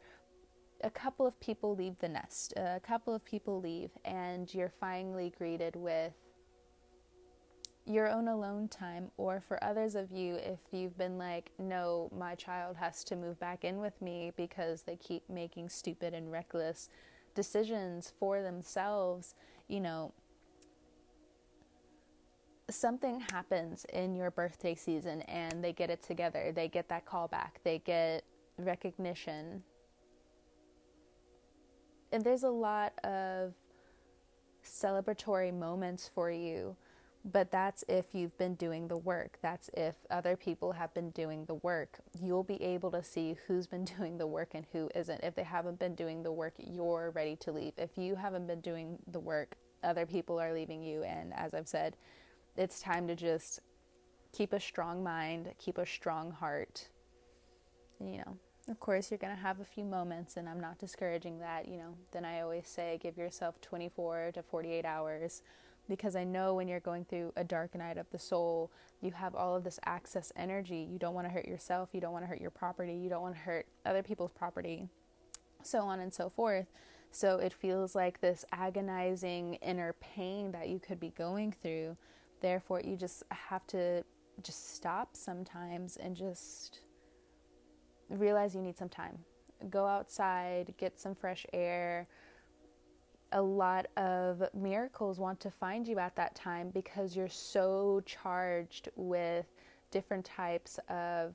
A 0.82 0.90
couple 0.90 1.26
of 1.26 1.38
people 1.40 1.74
leave 1.74 1.98
the 1.98 2.08
nest, 2.08 2.54
a 2.56 2.80
couple 2.80 3.14
of 3.14 3.24
people 3.24 3.60
leave, 3.60 3.90
and 4.04 4.52
you're 4.54 4.72
finally 4.80 5.32
greeted 5.36 5.74
with 5.76 6.12
your 7.90 8.08
own 8.08 8.28
alone 8.28 8.68
time, 8.68 9.10
or 9.16 9.42
for 9.46 9.62
others 9.62 9.94
of 9.94 10.10
you, 10.10 10.36
if 10.36 10.58
you've 10.72 10.96
been 10.96 11.18
like, 11.18 11.50
no, 11.58 12.10
my 12.16 12.34
child 12.34 12.76
has 12.76 13.04
to 13.04 13.16
move 13.16 13.38
back 13.40 13.64
in 13.64 13.80
with 13.80 14.00
me 14.00 14.32
because 14.36 14.82
they 14.82 14.96
keep 14.96 15.28
making 15.28 15.68
stupid 15.68 16.14
and 16.14 16.30
reckless 16.30 16.88
decisions 17.34 18.12
for 18.18 18.42
themselves, 18.42 19.34
you 19.68 19.80
know, 19.80 20.12
something 22.70 23.20
happens 23.32 23.84
in 23.92 24.14
your 24.14 24.30
birthday 24.30 24.74
season 24.74 25.22
and 25.22 25.62
they 25.62 25.72
get 25.72 25.90
it 25.90 26.02
together. 26.02 26.52
They 26.54 26.68
get 26.68 26.88
that 26.88 27.04
call 27.04 27.28
back, 27.28 27.60
they 27.64 27.78
get 27.78 28.24
recognition. 28.58 29.62
And 32.12 32.24
there's 32.24 32.42
a 32.42 32.50
lot 32.50 32.92
of 33.04 33.54
celebratory 34.64 35.56
moments 35.56 36.10
for 36.14 36.30
you 36.30 36.76
but 37.24 37.50
that's 37.50 37.84
if 37.88 38.06
you've 38.14 38.36
been 38.38 38.54
doing 38.54 38.88
the 38.88 38.96
work. 38.96 39.38
That's 39.42 39.70
if 39.74 39.94
other 40.10 40.36
people 40.36 40.72
have 40.72 40.92
been 40.94 41.10
doing 41.10 41.44
the 41.44 41.54
work. 41.54 41.98
You'll 42.20 42.44
be 42.44 42.62
able 42.62 42.90
to 42.92 43.02
see 43.02 43.36
who's 43.46 43.66
been 43.66 43.84
doing 43.98 44.18
the 44.18 44.26
work 44.26 44.50
and 44.54 44.66
who 44.72 44.88
isn't. 44.94 45.22
If 45.22 45.34
they 45.34 45.42
haven't 45.42 45.78
been 45.78 45.94
doing 45.94 46.22
the 46.22 46.32
work, 46.32 46.54
you're 46.58 47.10
ready 47.14 47.36
to 47.36 47.52
leave. 47.52 47.74
If 47.76 47.98
you 47.98 48.14
haven't 48.14 48.46
been 48.46 48.60
doing 48.60 48.98
the 49.10 49.20
work, 49.20 49.56
other 49.82 50.06
people 50.06 50.40
are 50.40 50.52
leaving 50.52 50.82
you. 50.82 51.02
And 51.02 51.34
as 51.34 51.54
I've 51.54 51.68
said, 51.68 51.96
it's 52.56 52.80
time 52.80 53.06
to 53.08 53.14
just 53.14 53.60
keep 54.32 54.52
a 54.52 54.60
strong 54.60 55.02
mind, 55.02 55.52
keep 55.58 55.78
a 55.78 55.86
strong 55.86 56.30
heart. 56.30 56.88
You 58.00 58.18
know, 58.18 58.38
of 58.68 58.80
course, 58.80 59.10
you're 59.10 59.18
going 59.18 59.34
to 59.34 59.42
have 59.42 59.60
a 59.60 59.64
few 59.64 59.84
moments, 59.84 60.36
and 60.36 60.48
I'm 60.48 60.60
not 60.60 60.78
discouraging 60.78 61.38
that. 61.40 61.68
You 61.68 61.76
know, 61.76 61.94
then 62.12 62.24
I 62.24 62.40
always 62.40 62.66
say 62.66 62.98
give 63.02 63.18
yourself 63.18 63.60
24 63.60 64.32
to 64.34 64.42
48 64.42 64.84
hours 64.86 65.42
because 65.90 66.14
I 66.14 66.22
know 66.24 66.54
when 66.54 66.68
you're 66.68 66.80
going 66.80 67.04
through 67.04 67.32
a 67.36 67.42
dark 67.42 67.74
night 67.74 67.98
of 67.98 68.08
the 68.10 68.18
soul, 68.18 68.70
you 69.02 69.10
have 69.10 69.34
all 69.34 69.56
of 69.56 69.64
this 69.64 69.80
access 69.84 70.32
energy. 70.36 70.88
You 70.88 70.98
don't 70.98 71.14
want 71.14 71.26
to 71.26 71.32
hurt 71.32 71.46
yourself, 71.46 71.90
you 71.92 72.00
don't 72.00 72.12
want 72.12 72.22
to 72.22 72.28
hurt 72.28 72.40
your 72.40 72.52
property, 72.52 72.94
you 72.94 73.10
don't 73.10 73.20
want 73.20 73.34
to 73.34 73.40
hurt 73.40 73.66
other 73.84 74.02
people's 74.02 74.30
property, 74.30 74.88
so 75.62 75.80
on 75.80 75.98
and 75.98 76.14
so 76.14 76.30
forth. 76.30 76.68
So 77.10 77.38
it 77.38 77.52
feels 77.52 77.96
like 77.96 78.20
this 78.20 78.44
agonizing 78.52 79.54
inner 79.54 79.94
pain 80.00 80.52
that 80.52 80.68
you 80.68 80.78
could 80.78 81.00
be 81.00 81.10
going 81.10 81.54
through. 81.60 81.96
Therefore, 82.40 82.80
you 82.80 82.96
just 82.96 83.24
have 83.30 83.66
to 83.68 84.04
just 84.42 84.76
stop 84.76 85.16
sometimes 85.16 85.96
and 85.96 86.14
just 86.14 86.80
realize 88.08 88.54
you 88.54 88.62
need 88.62 88.78
some 88.78 88.88
time. 88.88 89.18
Go 89.68 89.86
outside, 89.86 90.72
get 90.78 91.00
some 91.00 91.16
fresh 91.16 91.44
air, 91.52 92.06
a 93.32 93.40
lot 93.42 93.86
of 93.96 94.42
miracles 94.54 95.18
want 95.18 95.40
to 95.40 95.50
find 95.50 95.86
you 95.86 95.98
at 95.98 96.16
that 96.16 96.34
time 96.34 96.70
because 96.70 97.14
you're 97.14 97.28
so 97.28 98.02
charged 98.04 98.88
with 98.96 99.46
different 99.90 100.24
types 100.24 100.78
of 100.88 101.34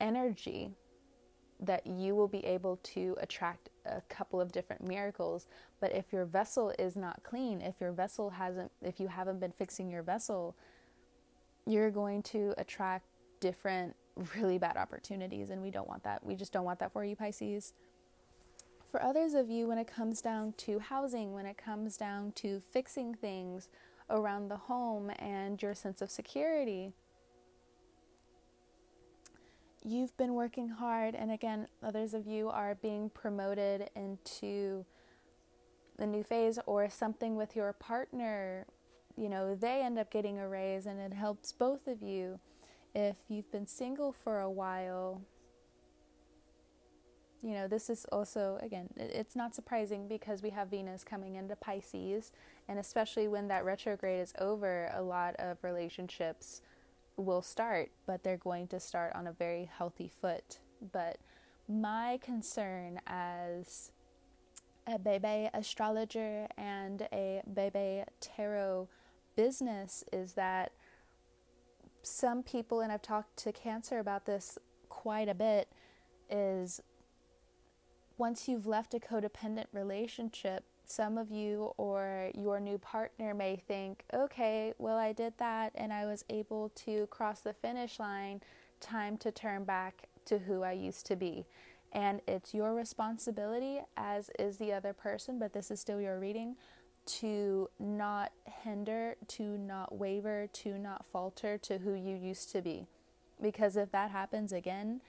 energy 0.00 0.70
that 1.60 1.86
you 1.86 2.14
will 2.14 2.28
be 2.28 2.44
able 2.44 2.76
to 2.82 3.16
attract 3.20 3.70
a 3.86 4.02
couple 4.10 4.40
of 4.40 4.52
different 4.52 4.86
miracles. 4.86 5.46
But 5.80 5.94
if 5.94 6.12
your 6.12 6.26
vessel 6.26 6.74
is 6.78 6.96
not 6.96 7.22
clean 7.22 7.62
if 7.62 7.80
your 7.80 7.92
vessel 7.92 8.30
hasn't 8.30 8.70
if 8.82 9.00
you 9.00 9.08
haven't 9.08 9.40
been 9.40 9.52
fixing 9.52 9.88
your 9.88 10.02
vessel 10.02 10.54
you're 11.66 11.90
going 11.90 12.22
to 12.22 12.54
attract 12.58 13.06
different 13.40 13.94
really 14.36 14.58
bad 14.58 14.76
opportunities. 14.76 15.50
And 15.50 15.60
we 15.62 15.70
don't 15.70 15.88
want 15.88 16.04
that. 16.04 16.24
We 16.24 16.34
just 16.34 16.52
don't 16.52 16.64
want 16.64 16.78
that 16.78 16.92
for 16.92 17.04
you 17.04 17.16
pisces 17.16 17.74
for 18.90 19.02
others 19.02 19.34
of 19.34 19.50
you, 19.50 19.68
when 19.68 19.78
it 19.78 19.86
comes 19.86 20.20
down 20.20 20.54
to 20.58 20.78
housing, 20.78 21.32
when 21.32 21.46
it 21.46 21.56
comes 21.56 21.96
down 21.96 22.32
to 22.36 22.60
fixing 22.60 23.14
things 23.14 23.68
around 24.08 24.48
the 24.48 24.56
home 24.56 25.10
and 25.18 25.60
your 25.60 25.74
sense 25.74 26.00
of 26.00 26.10
security, 26.10 26.92
you've 29.84 30.16
been 30.16 30.34
working 30.34 30.68
hard. 30.68 31.14
And 31.14 31.30
again, 31.30 31.68
others 31.82 32.14
of 32.14 32.26
you 32.26 32.48
are 32.48 32.74
being 32.74 33.10
promoted 33.10 33.90
into 33.94 34.84
the 35.98 36.06
new 36.06 36.22
phase 36.22 36.58
or 36.66 36.88
something 36.90 37.36
with 37.36 37.56
your 37.56 37.72
partner. 37.72 38.66
You 39.16 39.28
know, 39.28 39.54
they 39.54 39.82
end 39.82 39.98
up 39.98 40.10
getting 40.10 40.38
a 40.38 40.48
raise 40.48 40.86
and 40.86 41.00
it 41.00 41.14
helps 41.14 41.52
both 41.52 41.86
of 41.86 42.02
you. 42.02 42.38
If 42.94 43.16
you've 43.28 43.50
been 43.50 43.66
single 43.66 44.12
for 44.12 44.40
a 44.40 44.50
while, 44.50 45.22
you 47.42 47.52
know, 47.54 47.68
this 47.68 47.90
is 47.90 48.06
also, 48.10 48.58
again, 48.62 48.88
it's 48.96 49.36
not 49.36 49.54
surprising 49.54 50.08
because 50.08 50.42
we 50.42 50.50
have 50.50 50.68
Venus 50.68 51.04
coming 51.04 51.36
into 51.36 51.54
Pisces, 51.56 52.32
and 52.68 52.78
especially 52.78 53.28
when 53.28 53.48
that 53.48 53.64
retrograde 53.64 54.20
is 54.20 54.32
over, 54.38 54.90
a 54.94 55.02
lot 55.02 55.36
of 55.38 55.62
relationships 55.62 56.62
will 57.16 57.42
start, 57.42 57.90
but 58.06 58.22
they're 58.22 58.36
going 58.36 58.66
to 58.68 58.80
start 58.80 59.12
on 59.14 59.26
a 59.26 59.32
very 59.32 59.70
healthy 59.78 60.10
foot. 60.20 60.58
But 60.92 61.18
my 61.68 62.18
concern 62.22 63.00
as 63.06 63.92
a 64.86 64.98
Bebe 64.98 65.50
astrologer 65.52 66.46
and 66.56 67.08
a 67.12 67.42
Bebe 67.52 68.04
tarot 68.20 68.88
business 69.34 70.04
is 70.12 70.32
that 70.34 70.72
some 72.02 72.42
people, 72.42 72.80
and 72.80 72.92
I've 72.92 73.02
talked 73.02 73.36
to 73.38 73.52
Cancer 73.52 73.98
about 73.98 74.26
this 74.26 74.58
quite 74.88 75.28
a 75.28 75.34
bit, 75.34 75.68
is 76.30 76.80
once 78.18 78.48
you've 78.48 78.66
left 78.66 78.94
a 78.94 78.98
codependent 78.98 79.66
relationship, 79.72 80.64
some 80.84 81.18
of 81.18 81.30
you 81.30 81.72
or 81.76 82.30
your 82.34 82.60
new 82.60 82.78
partner 82.78 83.34
may 83.34 83.56
think, 83.56 84.04
okay, 84.14 84.72
well, 84.78 84.96
I 84.96 85.12
did 85.12 85.34
that 85.38 85.72
and 85.74 85.92
I 85.92 86.06
was 86.06 86.24
able 86.30 86.70
to 86.86 87.06
cross 87.08 87.40
the 87.40 87.52
finish 87.52 87.98
line. 87.98 88.40
Time 88.80 89.16
to 89.18 89.30
turn 89.30 89.64
back 89.64 90.08
to 90.26 90.38
who 90.38 90.62
I 90.62 90.72
used 90.72 91.06
to 91.06 91.16
be. 91.16 91.44
And 91.92 92.20
it's 92.26 92.54
your 92.54 92.74
responsibility, 92.74 93.80
as 93.96 94.30
is 94.38 94.58
the 94.58 94.72
other 94.72 94.92
person, 94.92 95.38
but 95.38 95.52
this 95.52 95.70
is 95.70 95.80
still 95.80 96.00
your 96.00 96.18
reading, 96.18 96.56
to 97.06 97.70
not 97.78 98.32
hinder, 98.62 99.16
to 99.28 99.42
not 99.42 99.96
waver, 99.96 100.48
to 100.52 100.78
not 100.78 101.06
falter 101.06 101.56
to 101.58 101.78
who 101.78 101.94
you 101.94 102.16
used 102.16 102.50
to 102.52 102.60
be. 102.60 102.86
Because 103.40 103.76
if 103.76 103.92
that 103.92 104.10
happens 104.10 104.52
again, 104.52 105.00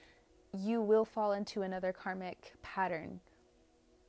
you 0.56 0.80
will 0.80 1.04
fall 1.04 1.32
into 1.32 1.62
another 1.62 1.92
karmic 1.92 2.54
pattern 2.62 3.20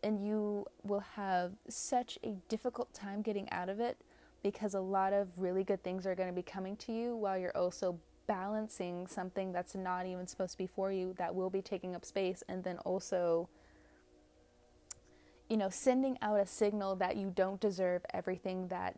and 0.04 0.26
you 0.26 0.66
will 0.84 1.04
have 1.16 1.54
such 1.68 2.18
a 2.24 2.36
difficult 2.48 2.94
time 2.94 3.22
getting 3.22 3.50
out 3.52 3.70
of 3.70 3.80
it 3.80 3.98
because 4.42 4.74
a 4.74 4.80
lot 4.80 5.12
of 5.12 5.28
really 5.38 5.64
good 5.64 5.84
things 5.84 6.08
are 6.08 6.16
going 6.16 6.30
to 6.30 6.36
be 6.36 6.42
coming 6.42 6.76
to 6.78 6.94
you 6.94 7.16
while 7.16 7.38
you're 7.38 7.56
also 7.58 8.00
balancing 8.28 9.08
something 9.08 9.52
that's 9.52 9.76
not 9.76 10.06
even 10.06 10.28
supposed 10.28 10.52
to 10.52 10.58
be 10.58 10.68
for 10.68 10.92
you 10.92 11.14
that 11.18 11.34
will 11.34 11.50
be 11.50 11.62
taking 11.62 11.96
up 11.96 12.06
space 12.06 12.44
and 12.48 12.64
then 12.64 12.78
also 12.80 13.50
you 15.50 15.58
know 15.58 15.70
sending 15.70 16.18
out 16.22 16.40
a 16.40 16.46
signal 16.46 16.96
that 16.96 17.18
you 17.18 17.32
don't 17.36 17.60
deserve 17.60 18.06
everything 18.14 18.68
that 18.68 18.96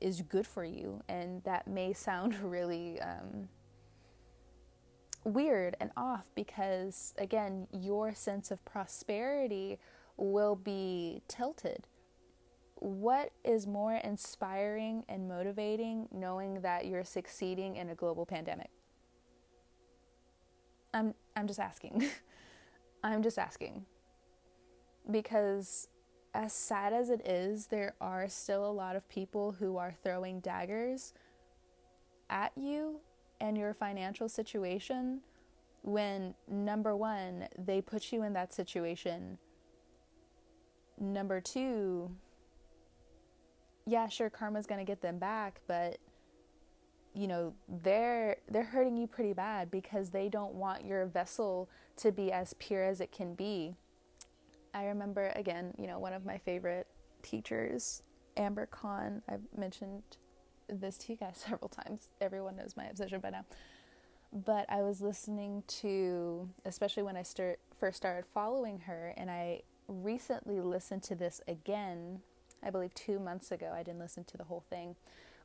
is 0.00 0.22
good 0.22 0.46
for 0.46 0.64
you 0.64 1.02
and 1.08 1.44
that 1.44 1.66
may 1.68 1.92
sound 1.92 2.34
really 2.42 2.98
um, 3.00 3.48
weird 5.24 5.76
and 5.80 5.90
off 5.96 6.30
because 6.34 7.14
again 7.16 7.66
your 7.72 8.14
sense 8.14 8.50
of 8.50 8.64
prosperity 8.64 9.78
will 10.16 10.56
be 10.56 11.22
tilted 11.28 11.86
what 12.82 13.30
is 13.44 13.64
more 13.64 13.94
inspiring 13.94 15.04
and 15.08 15.28
motivating 15.28 16.08
knowing 16.10 16.62
that 16.62 16.84
you're 16.84 17.04
succeeding 17.04 17.76
in 17.76 17.88
a 17.88 17.94
global 17.94 18.26
pandemic? 18.26 18.70
I'm 20.92 21.14
I'm 21.36 21.46
just 21.46 21.60
asking. 21.60 22.04
I'm 23.04 23.22
just 23.22 23.38
asking. 23.38 23.86
Because 25.08 25.86
as 26.34 26.52
sad 26.52 26.92
as 26.92 27.08
it 27.08 27.24
is, 27.24 27.68
there 27.68 27.94
are 28.00 28.28
still 28.28 28.68
a 28.68 28.72
lot 28.72 28.96
of 28.96 29.08
people 29.08 29.52
who 29.60 29.76
are 29.76 29.94
throwing 30.02 30.40
daggers 30.40 31.12
at 32.28 32.50
you 32.56 32.98
and 33.42 33.58
your 33.58 33.74
financial 33.74 34.28
situation 34.28 35.20
when 35.82 36.32
number 36.48 36.94
1, 36.94 37.48
they 37.58 37.80
put 37.80 38.12
you 38.12 38.22
in 38.22 38.32
that 38.34 38.54
situation. 38.54 39.36
Number 40.98 41.40
2, 41.40 42.08
yeah, 43.84 44.06
sure, 44.08 44.30
karma's 44.30 44.66
to 44.66 44.84
get 44.84 45.02
them 45.02 45.18
back, 45.18 45.60
but 45.66 45.98
you 47.14 47.26
know, 47.26 47.52
they're 47.68 48.36
they're 48.48 48.62
hurting 48.62 48.96
you 48.96 49.06
pretty 49.06 49.34
bad 49.34 49.70
because 49.70 50.08
they 50.10 50.30
don't 50.30 50.54
want 50.54 50.86
your 50.86 51.04
vessel 51.04 51.68
to 51.96 52.10
be 52.10 52.32
as 52.32 52.54
pure 52.54 52.84
as 52.84 53.02
it 53.02 53.12
can 53.12 53.34
be. 53.34 53.76
I 54.72 54.84
remember 54.84 55.30
again, 55.36 55.74
you 55.78 55.86
know, 55.86 55.98
one 55.98 56.14
of 56.14 56.24
my 56.24 56.38
favorite 56.38 56.86
teachers, 57.22 58.02
Amber 58.38 58.64
Khan. 58.64 59.20
I've 59.28 59.42
mentioned 59.54 60.02
this 60.80 60.96
to 60.98 61.12
you 61.12 61.18
guys 61.18 61.36
several 61.48 61.68
times. 61.68 62.08
Everyone 62.20 62.56
knows 62.56 62.76
my 62.76 62.84
obsession 62.84 63.20
by 63.20 63.30
now. 63.30 63.44
But 64.32 64.64
I 64.70 64.80
was 64.80 65.02
listening 65.02 65.62
to, 65.80 66.48
especially 66.64 67.02
when 67.02 67.16
I 67.16 67.24
first 67.78 67.96
started 67.96 68.24
following 68.32 68.80
her, 68.80 69.12
and 69.16 69.30
I 69.30 69.62
recently 69.88 70.60
listened 70.60 71.02
to 71.02 71.14
this 71.14 71.42
again 71.46 72.20
I 72.62 72.70
believe 72.70 72.94
two 72.94 73.18
months 73.18 73.50
ago. 73.50 73.72
I 73.74 73.82
didn't 73.82 74.00
listen 74.00 74.24
to 74.24 74.36
the 74.36 74.44
whole 74.44 74.64
thing. 74.70 74.94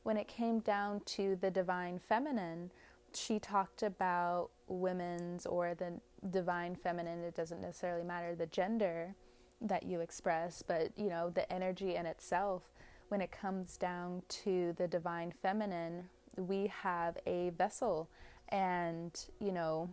When 0.02 0.16
it 0.16 0.28
came 0.28 0.60
down 0.60 1.00
to 1.06 1.36
the 1.36 1.50
divine 1.50 1.98
feminine, 1.98 2.70
she 3.12 3.38
talked 3.38 3.82
about 3.82 4.50
women's 4.68 5.44
or 5.44 5.74
the 5.74 6.00
divine 6.30 6.76
feminine. 6.76 7.24
It 7.24 7.34
doesn't 7.34 7.60
necessarily 7.60 8.04
matter 8.04 8.34
the 8.34 8.46
gender 8.46 9.14
that 9.60 9.82
you 9.82 10.00
express, 10.00 10.62
but 10.62 10.92
you 10.96 11.08
know, 11.08 11.30
the 11.30 11.50
energy 11.52 11.96
in 11.96 12.06
itself. 12.06 12.72
When 13.08 13.20
it 13.20 13.30
comes 13.30 13.76
down 13.76 14.22
to 14.28 14.74
the 14.76 14.86
divine 14.86 15.32
feminine, 15.42 16.08
we 16.36 16.72
have 16.82 17.16
a 17.26 17.50
vessel, 17.50 18.08
and 18.50 19.18
you 19.40 19.52
know, 19.52 19.90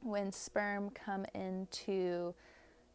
when 0.00 0.32
sperm 0.32 0.90
come 0.90 1.24
into 1.34 2.34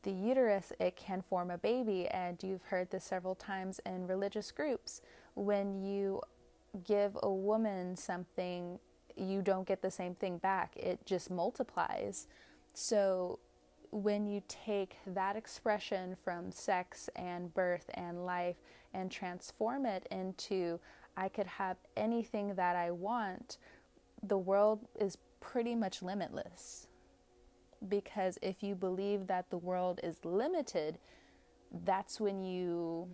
the 0.03 0.11
uterus, 0.11 0.71
it 0.79 0.95
can 0.95 1.21
form 1.21 1.51
a 1.51 1.57
baby. 1.57 2.07
And 2.07 2.41
you've 2.41 2.63
heard 2.63 2.91
this 2.91 3.03
several 3.03 3.35
times 3.35 3.79
in 3.85 4.07
religious 4.07 4.51
groups. 4.51 5.01
When 5.35 5.83
you 5.83 6.21
give 6.85 7.17
a 7.23 7.31
woman 7.31 7.95
something, 7.95 8.79
you 9.15 9.41
don't 9.41 9.67
get 9.67 9.81
the 9.81 9.91
same 9.91 10.15
thing 10.15 10.37
back, 10.37 10.75
it 10.77 11.05
just 11.05 11.31
multiplies. 11.31 12.27
So, 12.73 13.39
when 13.91 14.27
you 14.27 14.41
take 14.47 14.97
that 15.07 15.35
expression 15.35 16.15
from 16.23 16.51
sex 16.51 17.09
and 17.15 17.53
birth 17.53 17.89
and 17.93 18.25
life 18.25 18.57
and 18.93 19.11
transform 19.11 19.85
it 19.85 20.07
into, 20.11 20.79
I 21.15 21.29
could 21.29 21.47
have 21.47 21.77
anything 21.95 22.55
that 22.55 22.75
I 22.75 22.91
want, 22.91 23.57
the 24.21 24.37
world 24.37 24.87
is 24.99 25.17
pretty 25.39 25.75
much 25.75 26.01
limitless. 26.01 26.87
Because 27.87 28.37
if 28.41 28.63
you 28.63 28.75
believe 28.75 29.27
that 29.27 29.49
the 29.49 29.57
world 29.57 29.99
is 30.03 30.25
limited, 30.25 30.97
that's 31.85 32.19
when 32.19 32.43
you 32.43 33.07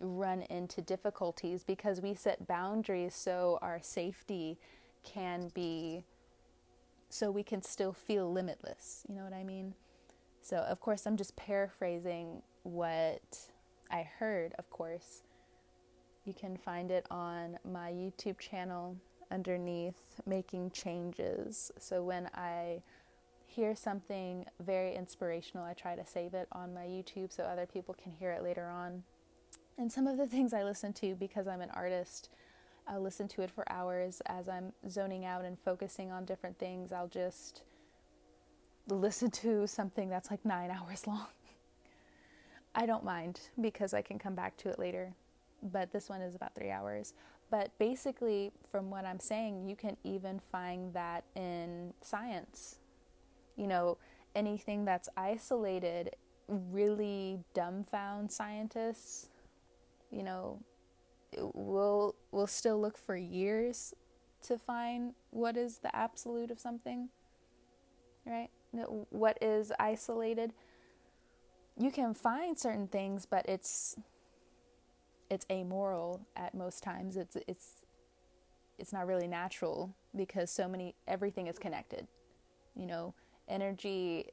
run 0.00 0.42
into 0.42 0.80
difficulties 0.80 1.64
because 1.64 2.00
we 2.00 2.14
set 2.14 2.46
boundaries 2.46 3.14
so 3.14 3.58
our 3.62 3.80
safety 3.82 4.58
can 5.02 5.50
be 5.54 6.04
so 7.08 7.30
we 7.30 7.42
can 7.42 7.62
still 7.62 7.92
feel 7.92 8.30
limitless. 8.30 9.04
You 9.08 9.14
know 9.16 9.24
what 9.24 9.32
I 9.32 9.44
mean? 9.44 9.74
So, 10.42 10.58
of 10.58 10.80
course, 10.80 11.06
I'm 11.06 11.16
just 11.16 11.36
paraphrasing 11.36 12.42
what 12.62 13.38
I 13.90 14.08
heard, 14.18 14.54
of 14.58 14.70
course. 14.70 15.22
You 16.24 16.34
can 16.34 16.56
find 16.56 16.90
it 16.90 17.06
on 17.10 17.58
my 17.70 17.90
YouTube 17.90 18.38
channel 18.38 18.96
underneath 19.30 20.20
Making 20.26 20.70
Changes. 20.70 21.70
So, 21.78 22.02
when 22.02 22.28
I 22.34 22.82
hear 23.46 23.74
something 23.74 24.44
very 24.60 24.94
inspirational, 24.94 25.64
I 25.64 25.72
try 25.72 25.96
to 25.96 26.06
save 26.06 26.34
it 26.34 26.48
on 26.52 26.74
my 26.74 26.84
YouTube 26.84 27.32
so 27.32 27.42
other 27.44 27.66
people 27.66 27.94
can 27.94 28.12
hear 28.12 28.30
it 28.32 28.42
later 28.42 28.68
on. 28.68 29.02
And 29.78 29.90
some 29.90 30.06
of 30.06 30.18
the 30.18 30.26
things 30.26 30.52
I 30.52 30.64
listen 30.64 30.92
to 30.94 31.14
because 31.14 31.46
I'm 31.48 31.60
an 31.60 31.70
artist, 31.70 32.28
I'll 32.88 33.02
listen 33.02 33.28
to 33.28 33.42
it 33.42 33.50
for 33.50 33.70
hours 33.70 34.22
as 34.26 34.48
I'm 34.48 34.72
zoning 34.88 35.24
out 35.24 35.44
and 35.44 35.58
focusing 35.58 36.10
on 36.10 36.24
different 36.24 36.58
things. 36.58 36.92
I'll 36.92 37.08
just 37.08 37.62
listen 38.88 39.30
to 39.30 39.66
something 39.66 40.08
that's 40.08 40.30
like 40.30 40.44
nine 40.44 40.70
hours 40.76 41.06
long. 41.06 41.26
I 42.74 42.86
don't 42.86 43.04
mind 43.04 43.40
because 43.60 43.94
I 43.94 44.02
can 44.02 44.18
come 44.18 44.34
back 44.34 44.56
to 44.58 44.68
it 44.68 44.78
later, 44.78 45.12
but 45.62 45.92
this 45.92 46.08
one 46.08 46.20
is 46.20 46.34
about 46.34 46.54
three 46.54 46.70
hours. 46.70 47.14
But 47.50 47.70
basically, 47.78 48.52
from 48.70 48.90
what 48.90 49.04
I'm 49.04 49.18
saying, 49.18 49.68
you 49.68 49.74
can 49.74 49.96
even 50.04 50.40
find 50.52 50.92
that 50.94 51.24
in 51.34 51.94
science 52.02 52.76
you 53.58 53.66
know, 53.66 53.98
anything 54.34 54.86
that's 54.86 55.10
isolated 55.16 56.14
really 56.46 57.40
dumbfound 57.54 58.30
scientists. 58.30 59.28
You 60.10 60.22
know, 60.22 60.62
we'll 61.36 62.14
we'll 62.30 62.46
still 62.46 62.80
look 62.80 62.98
for 62.98 63.16
years 63.16 63.94
to 64.42 64.58
find 64.58 65.14
what 65.30 65.56
is 65.56 65.78
the 65.78 65.94
absolute 65.94 66.50
of 66.50 66.58
something. 66.58 67.08
Right? 68.26 68.50
What 68.72 69.38
is 69.42 69.72
isolated? 69.78 70.52
You 71.78 71.90
can 71.90 72.14
find 72.14 72.58
certain 72.58 72.88
things, 72.88 73.26
but 73.26 73.48
it's 73.48 73.96
it's 75.30 75.46
amoral 75.50 76.26
at 76.36 76.54
most 76.54 76.82
times. 76.82 77.16
It's 77.16 77.36
it's 77.46 77.82
it's 78.78 78.92
not 78.92 79.06
really 79.06 79.26
natural 79.26 79.94
because 80.14 80.50
so 80.50 80.68
many 80.68 80.94
everything 81.06 81.46
is 81.46 81.58
connected. 81.58 82.06
You 82.74 82.86
know, 82.86 83.14
energy 83.48 84.26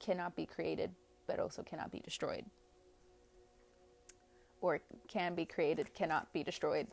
cannot 0.00 0.34
be 0.34 0.46
created 0.46 0.90
but 1.26 1.38
also 1.38 1.62
cannot 1.62 1.90
be 1.90 2.00
destroyed. 2.00 2.44
Or 4.64 4.80
can 5.08 5.34
be 5.34 5.44
created, 5.44 5.92
cannot 5.94 6.32
be 6.32 6.42
destroyed. 6.42 6.86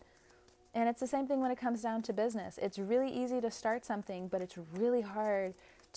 And 0.74 0.90
it's 0.90 1.00
the 1.00 1.08
same 1.08 1.28
thing 1.28 1.42
when 1.42 1.52
it 1.52 1.58
comes 1.58 1.82
down 1.82 2.02
to 2.04 2.14
business. 2.14 2.60
It's 2.62 2.78
really 2.78 3.10
easy 3.10 3.40
to 3.42 3.50
start 3.50 3.86
something, 3.86 4.28
but 4.28 4.42
it's 4.42 4.58
really 4.74 5.02
hard 5.02 5.54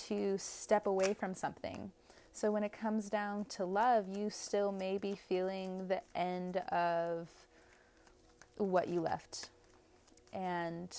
to 0.09 0.39
step 0.39 0.87
away 0.87 1.15
from 1.15 1.35
something. 1.35 1.91
So 2.33 2.51
when 2.51 2.65
it 2.65 2.73
comes 2.73 3.11
down 3.11 3.45
to 3.57 3.65
love, 3.65 4.07
you 4.09 4.31
still 4.31 4.73
may 4.73 4.99
be 4.99 5.15
feeling 5.15 5.89
the 5.89 6.01
end 6.15 6.59
of 6.73 7.29
what 8.57 8.89
you 8.89 9.01
left. 9.01 9.51
And 10.33 10.97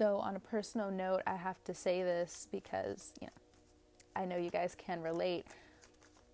Though, 0.00 0.16
on 0.16 0.34
a 0.34 0.40
personal 0.40 0.90
note, 0.90 1.20
I 1.26 1.36
have 1.36 1.62
to 1.64 1.74
say 1.74 2.02
this 2.02 2.48
because, 2.50 3.12
you 3.20 3.26
know, 3.26 3.32
I 4.16 4.24
know 4.24 4.38
you 4.38 4.48
guys 4.48 4.74
can 4.74 5.02
relate. 5.02 5.44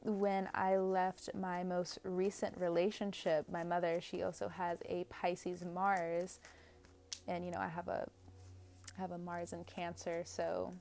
When 0.02 0.48
I 0.54 0.76
left 0.76 1.30
my 1.34 1.64
most 1.64 1.98
recent 2.04 2.56
relationship, 2.58 3.46
my 3.50 3.64
mother, 3.64 4.00
she 4.00 4.22
also 4.22 4.48
has 4.48 4.78
a 4.88 5.04
Pisces 5.04 5.64
Mars. 5.64 6.38
And, 7.26 7.44
you 7.44 7.50
know, 7.50 7.58
I 7.58 7.68
have 7.68 7.88
a 7.88 8.06
I 8.96 9.00
have 9.00 9.10
a 9.10 9.18
Mars 9.18 9.52
in 9.52 9.64
Cancer, 9.64 10.22
so 10.24 10.72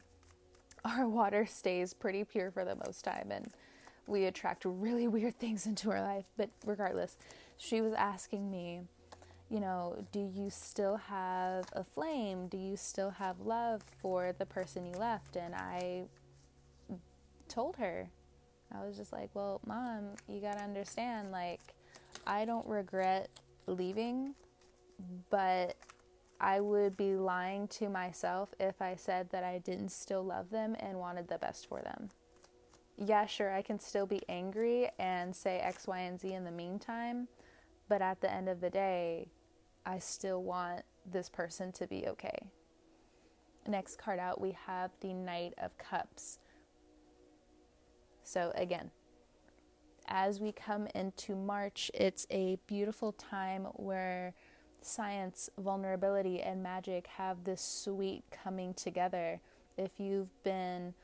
our 0.85 1.07
water 1.07 1.45
stays 1.45 1.93
pretty 1.93 2.23
pure 2.23 2.51
for 2.51 2.63
the 2.63 2.75
most 2.75 3.03
time 3.03 3.29
and 3.31 3.51
we 4.07 4.25
attract 4.25 4.63
really 4.65 5.07
weird 5.07 5.39
things 5.39 5.65
into 5.65 5.89
our 5.91 6.01
life. 6.01 6.25
But 6.37 6.49
regardless, 6.65 7.17
she 7.57 7.81
was 7.81 7.93
asking 7.93 8.49
me, 8.51 8.81
you 9.49 9.59
know, 9.59 10.05
do 10.11 10.19
you 10.19 10.49
still 10.49 10.97
have 10.97 11.65
a 11.73 11.83
flame? 11.83 12.47
Do 12.47 12.57
you 12.57 12.75
still 12.75 13.11
have 13.11 13.39
love 13.41 13.83
for 13.99 14.33
the 14.37 14.45
person 14.45 14.85
you 14.85 14.97
left? 14.97 15.35
And 15.35 15.53
I 15.53 16.03
told 17.47 17.77
her, 17.77 18.09
I 18.79 18.85
was 18.85 18.97
just 18.97 19.13
like, 19.13 19.29
well, 19.33 19.61
mom, 19.65 20.09
you 20.27 20.41
got 20.41 20.57
to 20.57 20.63
understand, 20.63 21.31
like, 21.31 21.61
I 22.27 22.45
don't 22.45 22.67
regret 22.67 23.29
leaving, 23.67 24.35
but 25.29 25.75
I 26.39 26.59
would 26.59 26.97
be 26.97 27.15
lying 27.15 27.67
to 27.69 27.89
myself 27.89 28.53
if 28.59 28.81
I 28.81 28.95
said 28.95 29.29
that 29.31 29.43
I 29.43 29.59
didn't 29.59 29.89
still 29.89 30.23
love 30.23 30.49
them 30.49 30.75
and 30.79 30.99
wanted 30.99 31.27
the 31.27 31.37
best 31.37 31.67
for 31.67 31.81
them. 31.81 32.09
Yeah, 32.97 33.25
sure, 33.25 33.53
I 33.53 33.61
can 33.61 33.79
still 33.79 34.05
be 34.05 34.21
angry 34.29 34.89
and 34.99 35.35
say 35.35 35.59
X, 35.59 35.87
Y, 35.87 35.99
and 35.99 36.19
Z 36.19 36.31
in 36.31 36.45
the 36.45 36.51
meantime, 36.51 37.27
but 37.89 38.01
at 38.01 38.21
the 38.21 38.31
end 38.31 38.49
of 38.49 38.61
the 38.61 38.69
day, 38.69 39.27
I 39.85 39.99
still 39.99 40.41
want 40.43 40.81
this 41.09 41.29
person 41.29 41.71
to 41.73 41.87
be 41.87 42.07
okay. 42.07 42.37
Next 43.67 43.97
card 43.97 44.19
out, 44.19 44.39
we 44.39 44.55
have 44.65 44.91
the 45.01 45.13
Knight 45.13 45.53
of 45.57 45.77
Cups. 45.77 46.39
So, 48.25 48.51
again, 48.55 48.89
as 50.07 50.39
we 50.39 50.51
come 50.51 50.87
into 50.95 51.35
March, 51.35 51.91
it's 51.93 52.25
a 52.31 52.57
beautiful 52.65 53.11
time 53.11 53.65
where 53.73 54.33
science, 54.81 55.49
vulnerability, 55.59 56.41
and 56.41 56.61
magic 56.63 57.05
have 57.05 57.43
this 57.43 57.61
sweet 57.61 58.23
coming 58.31 58.73
together. 58.73 59.39
If 59.77 59.99
you've 59.99 60.43
been 60.43 60.95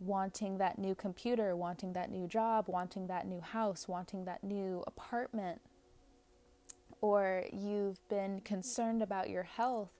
wanting 0.00 0.58
that 0.58 0.78
new 0.78 0.94
computer, 0.94 1.56
wanting 1.56 1.94
that 1.94 2.10
new 2.10 2.26
job, 2.26 2.66
wanting 2.68 3.06
that 3.06 3.26
new 3.26 3.40
house, 3.40 3.88
wanting 3.88 4.26
that 4.26 4.44
new 4.44 4.84
apartment, 4.86 5.62
or 7.00 7.44
you've 7.52 8.06
been 8.10 8.42
concerned 8.42 9.02
about 9.02 9.30
your 9.30 9.44
health, 9.44 9.90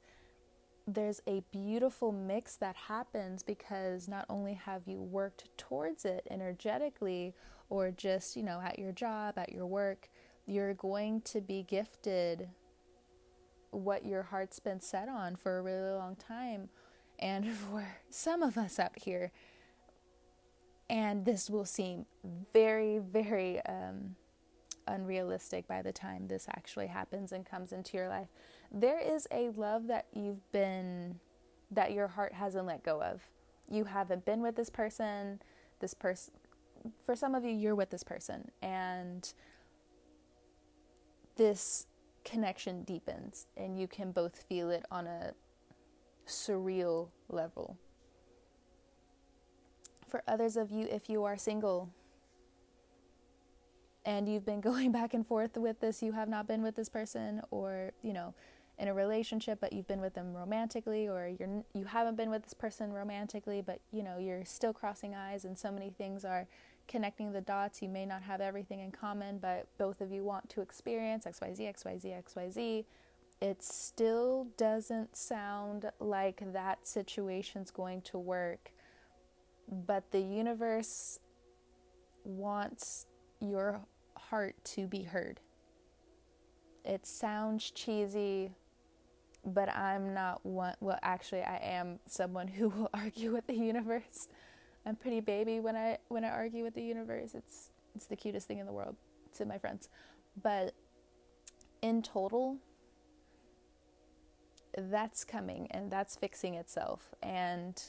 there's 0.87 1.21
a 1.27 1.43
beautiful 1.53 2.12
mix 2.12 2.57
that 2.57 2.77
happens 2.77 3.43
because 3.43 4.09
not 4.09 4.27
only 4.29 4.55
have 4.55 4.83
you 4.87 5.01
worked 5.01 5.49
towards 5.57 6.05
it 6.05 6.27
energetically 6.31 7.35
or 7.69 7.90
just, 7.90 8.37
you 8.37 8.43
know, 8.43 8.61
at 8.61 8.79
your 8.79 8.93
job, 8.93 9.38
at 9.38 9.53
your 9.53 9.66
work, 9.66 10.09
you're 10.47 10.75
going 10.75 11.21
to 11.23 11.40
be 11.40 11.62
gifted 11.62 12.49
what 13.71 14.05
your 14.05 14.25
heart's 14.25 14.59
been 14.59 14.81
set 14.81 15.09
on 15.09 15.37
for 15.37 15.59
a 15.59 15.62
really 15.62 15.93
long 15.93 16.16
time. 16.16 16.69
And 17.19 17.49
for 17.71 17.87
some 18.11 18.43
of 18.43 18.59
us 18.59 18.79
up 18.79 18.99
here, 18.99 19.33
and 20.88 21.25
this 21.25 21.49
will 21.49 21.64
seem 21.64 22.07
very, 22.53 22.99
very 22.99 23.64
um, 23.66 24.16
unrealistic 24.88 25.69
by 25.69 25.83
the 25.83 25.93
time 25.93 26.27
this 26.27 26.47
actually 26.49 26.88
happens 26.88 27.31
and 27.31 27.47
comes 27.47 27.73
into 27.73 27.97
your 27.97 28.09
life. 28.09 28.29
There 28.72 29.00
is 29.00 29.26
a 29.30 29.50
love 29.50 29.88
that 29.88 30.06
you've 30.12 30.50
been, 30.52 31.18
that 31.70 31.92
your 31.92 32.09
heart 32.09 32.35
hasn't 32.35 32.66
let 32.66 32.83
go 32.83 33.02
of. 33.02 33.20
You 33.68 33.85
haven't 33.85 34.24
been 34.24 34.42
with 34.42 34.56
this 34.56 34.70
person. 34.70 35.40
This 35.80 35.94
person, 35.94 36.35
for 37.04 37.16
some 37.16 37.35
of 37.35 37.44
you, 37.44 37.50
you're 37.50 37.74
with 37.74 37.90
this 37.90 38.04
person, 38.04 38.50
and 38.62 39.33
this 41.37 41.87
connection 42.24 42.83
deepens, 42.83 43.46
and 43.56 43.78
you 43.78 43.88
can 43.88 44.12
both 44.12 44.44
feel 44.48 44.70
it 44.70 44.85
on 44.90 45.06
a 45.06 45.33
surreal 46.26 47.09
level. 47.28 47.76
For 50.09 50.22
others 50.28 50.56
of 50.56 50.70
you, 50.70 50.87
if 50.90 51.09
you 51.09 51.24
are 51.24 51.37
single 51.37 51.90
and 54.04 54.28
you've 54.28 54.44
been 54.44 54.61
going 54.70 54.92
back 54.92 55.14
and 55.14 55.26
forth 55.26 55.56
with 55.56 55.80
this, 55.80 56.02
you 56.02 56.12
have 56.12 56.28
not 56.28 56.46
been 56.46 56.62
with 56.62 56.76
this 56.76 56.88
person, 56.88 57.40
or 57.50 57.92
you 58.02 58.12
know, 58.12 58.35
in 58.81 58.88
a 58.88 58.95
relationship 58.95 59.59
but 59.61 59.73
you've 59.73 59.87
been 59.87 60.01
with 60.01 60.14
them 60.14 60.33
romantically 60.35 61.07
or 61.07 61.29
you're 61.38 61.62
you 61.75 61.85
haven't 61.85 62.16
been 62.16 62.31
with 62.31 62.43
this 62.43 62.55
person 62.55 62.93
romantically 62.93 63.61
but 63.61 63.79
you 63.93 64.03
know 64.03 64.16
you're 64.19 64.45
still 64.45 64.73
crossing 64.73 65.14
eyes 65.14 65.45
and 65.45 65.57
so 65.57 65.71
many 65.71 65.90
things 65.90 66.25
are 66.25 66.49
connecting 66.88 67.31
the 67.31 67.40
dots. 67.40 67.83
You 67.83 67.88
may 67.88 68.05
not 68.05 68.23
have 68.23 68.40
everything 68.40 68.81
in 68.81 68.90
common 68.90 69.38
but 69.38 69.66
both 69.79 70.01
of 70.01 70.11
you 70.11 70.25
want 70.25 70.49
to 70.51 70.62
experience 70.62 71.27
xyz 71.27 71.61
xyz 71.61 72.25
xyz 72.25 72.85
it 73.43 73.62
still 73.62 74.49
doesn't 74.57 75.16
sound 75.16 75.90
like 76.01 76.43
that 76.53 76.87
situation's 76.87 77.71
going 77.71 78.01
to 78.03 78.19
work 78.19 78.73
but 79.87 80.11
the 80.11 80.21
universe 80.21 81.21
wants 82.25 83.07
your 83.40 83.81
heart 84.16 84.57
to 84.64 84.87
be 84.87 85.03
heard. 85.03 85.40
It 86.85 87.07
sounds 87.07 87.71
cheesy 87.71 88.53
but 89.44 89.74
I'm 89.74 90.14
not 90.14 90.44
one. 90.44 90.74
Well, 90.81 90.98
actually, 91.03 91.42
I 91.42 91.57
am 91.57 91.98
someone 92.07 92.48
who 92.48 92.68
will 92.76 92.90
argue 92.94 93.33
with 93.33 93.46
the 93.46 93.57
universe. 93.57 94.29
I'm 94.87 94.96
pretty 94.96 95.20
baby 95.20 95.61
when 95.61 95.76
I 95.76 95.98
when 96.09 96.24
I 96.24 96.31
argue 96.31 96.64
with 96.64 96.74
the 96.74 96.83
universe. 96.83 97.35
It's 97.35 97.70
it's 97.94 98.07
the 98.07 98.16
cutest 98.16 98.46
thing 98.46 98.59
in 98.59 98.66
the 98.66 98.72
world 98.72 98.96
to 99.37 99.44
my 99.44 99.59
friends. 99.59 99.88
But 100.40 100.74
in 101.83 102.03
total, 102.03 102.59
that's 104.76 105.24
coming 105.24 105.66
and 105.70 105.90
that's 105.90 106.16
fixing 106.16 106.55
itself 106.55 107.14
and 107.22 107.83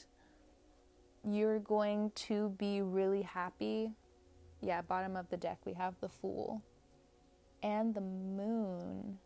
you're 1.24 1.60
going 1.60 2.10
to 2.14 2.50
be 2.58 2.82
really 2.82 3.22
happy. 3.22 3.92
Yeah, 4.60 4.82
bottom 4.82 5.16
of 5.16 5.28
the 5.30 5.36
deck 5.36 5.58
we 5.64 5.74
have 5.74 5.94
the 6.00 6.08
fool 6.08 6.62
and 7.62 7.94
the 7.94 8.00
moon. 8.00 9.18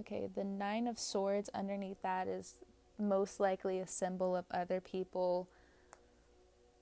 Okay, 0.00 0.28
the 0.34 0.44
Nine 0.44 0.86
of 0.86 0.98
Swords 0.98 1.48
underneath 1.54 2.02
that 2.02 2.28
is 2.28 2.54
most 2.98 3.40
likely 3.40 3.78
a 3.78 3.86
symbol 3.86 4.36
of 4.36 4.44
other 4.50 4.80
people. 4.80 5.48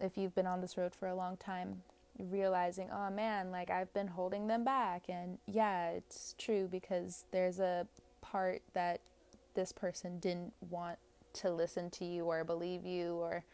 If 0.01 0.19
you've 0.19 0.35
been 0.35 0.47
on 0.47 0.61
this 0.61 0.77
road 0.77 0.95
for 0.95 1.07
a 1.07 1.15
long 1.15 1.37
time, 1.37 1.83
realizing, 2.19 2.89
oh 2.93 3.11
man, 3.11 3.51
like 3.51 3.71
I've 3.71 3.93
been 3.95 4.09
holding 4.09 4.49
them 4.49 4.65
back. 4.65 5.05
And 5.09 5.39
yeah, 5.47 5.91
it's 5.91 6.35
true 6.39 6.69
because 6.71 7.27
there's 7.31 7.61
a 7.61 7.87
part 8.21 8.63
that 8.73 9.01
this 9.55 9.71
person 9.71 10.19
didn't 10.19 10.53
want 10.69 10.99
to 11.35 11.51
listen 11.51 11.91
to 11.91 12.05
you 12.05 12.25
or 12.25 12.45
believe 12.45 12.85
you 12.85 13.15
or 13.15 13.45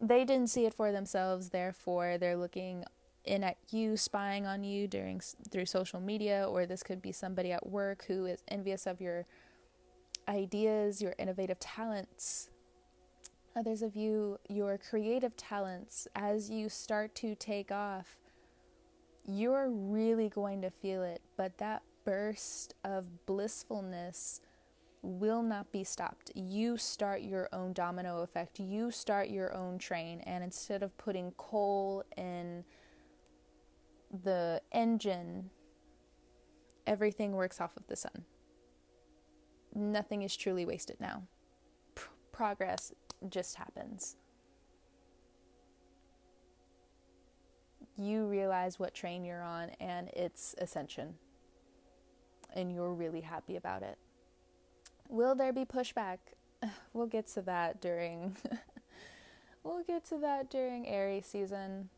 they 0.00 0.24
didn't 0.24 0.48
see 0.48 0.66
it 0.66 0.74
for 0.74 0.92
themselves 0.92 1.50
therefore 1.50 2.18
they're 2.18 2.36
looking 2.36 2.84
in 3.26 3.44
at 3.44 3.56
you 3.70 3.96
spying 3.96 4.46
on 4.46 4.64
you 4.64 4.86
during 4.86 5.20
through 5.50 5.66
social 5.66 6.00
media 6.00 6.46
or 6.48 6.66
this 6.66 6.82
could 6.82 7.02
be 7.02 7.12
somebody 7.12 7.52
at 7.52 7.66
work 7.66 8.04
who 8.06 8.26
is 8.26 8.42
envious 8.48 8.86
of 8.86 9.00
your 9.00 9.26
ideas, 10.28 11.02
your 11.02 11.14
innovative 11.18 11.58
talents. 11.58 12.50
Others 13.54 13.82
of 13.82 13.96
you, 13.96 14.38
your 14.48 14.78
creative 14.78 15.36
talents 15.36 16.06
as 16.14 16.50
you 16.50 16.68
start 16.68 17.14
to 17.16 17.34
take 17.34 17.72
off, 17.72 18.16
you're 19.26 19.68
really 19.70 20.28
going 20.28 20.62
to 20.62 20.70
feel 20.70 21.02
it, 21.02 21.22
but 21.36 21.58
that 21.58 21.82
burst 22.04 22.74
of 22.84 23.26
blissfulness 23.26 24.40
will 25.02 25.42
not 25.42 25.70
be 25.72 25.84
stopped. 25.84 26.30
You 26.34 26.76
start 26.76 27.22
your 27.22 27.48
own 27.52 27.72
domino 27.72 28.22
effect. 28.22 28.58
You 28.58 28.90
start 28.90 29.28
your 29.28 29.54
own 29.54 29.78
train 29.78 30.20
and 30.20 30.42
instead 30.42 30.82
of 30.82 30.96
putting 30.98 31.32
coal 31.32 32.04
in 32.16 32.64
the 34.10 34.62
engine, 34.72 35.50
everything 36.86 37.32
works 37.32 37.60
off 37.60 37.76
of 37.76 37.86
the 37.86 37.96
sun. 37.96 38.24
Nothing 39.74 40.22
is 40.22 40.36
truly 40.36 40.64
wasted 40.64 40.96
now. 41.00 41.24
P- 41.94 42.02
progress 42.32 42.92
just 43.28 43.56
happens. 43.56 44.16
You 47.96 48.26
realize 48.26 48.78
what 48.78 48.94
train 48.94 49.24
you're 49.24 49.42
on 49.42 49.70
and 49.80 50.08
it's 50.10 50.54
ascension. 50.58 51.14
And 52.54 52.72
you're 52.72 52.92
really 52.92 53.22
happy 53.22 53.56
about 53.56 53.82
it. 53.82 53.98
Will 55.08 55.34
there 55.34 55.52
be 55.52 55.64
pushback? 55.64 56.18
We'll 56.92 57.06
get 57.06 57.26
to 57.34 57.42
that 57.42 57.82
during 57.82 58.36
we'll 59.62 59.82
get 59.84 60.06
to 60.06 60.18
that 60.18 60.50
during 60.50 60.88
Aries 60.88 61.26
season. 61.26 61.90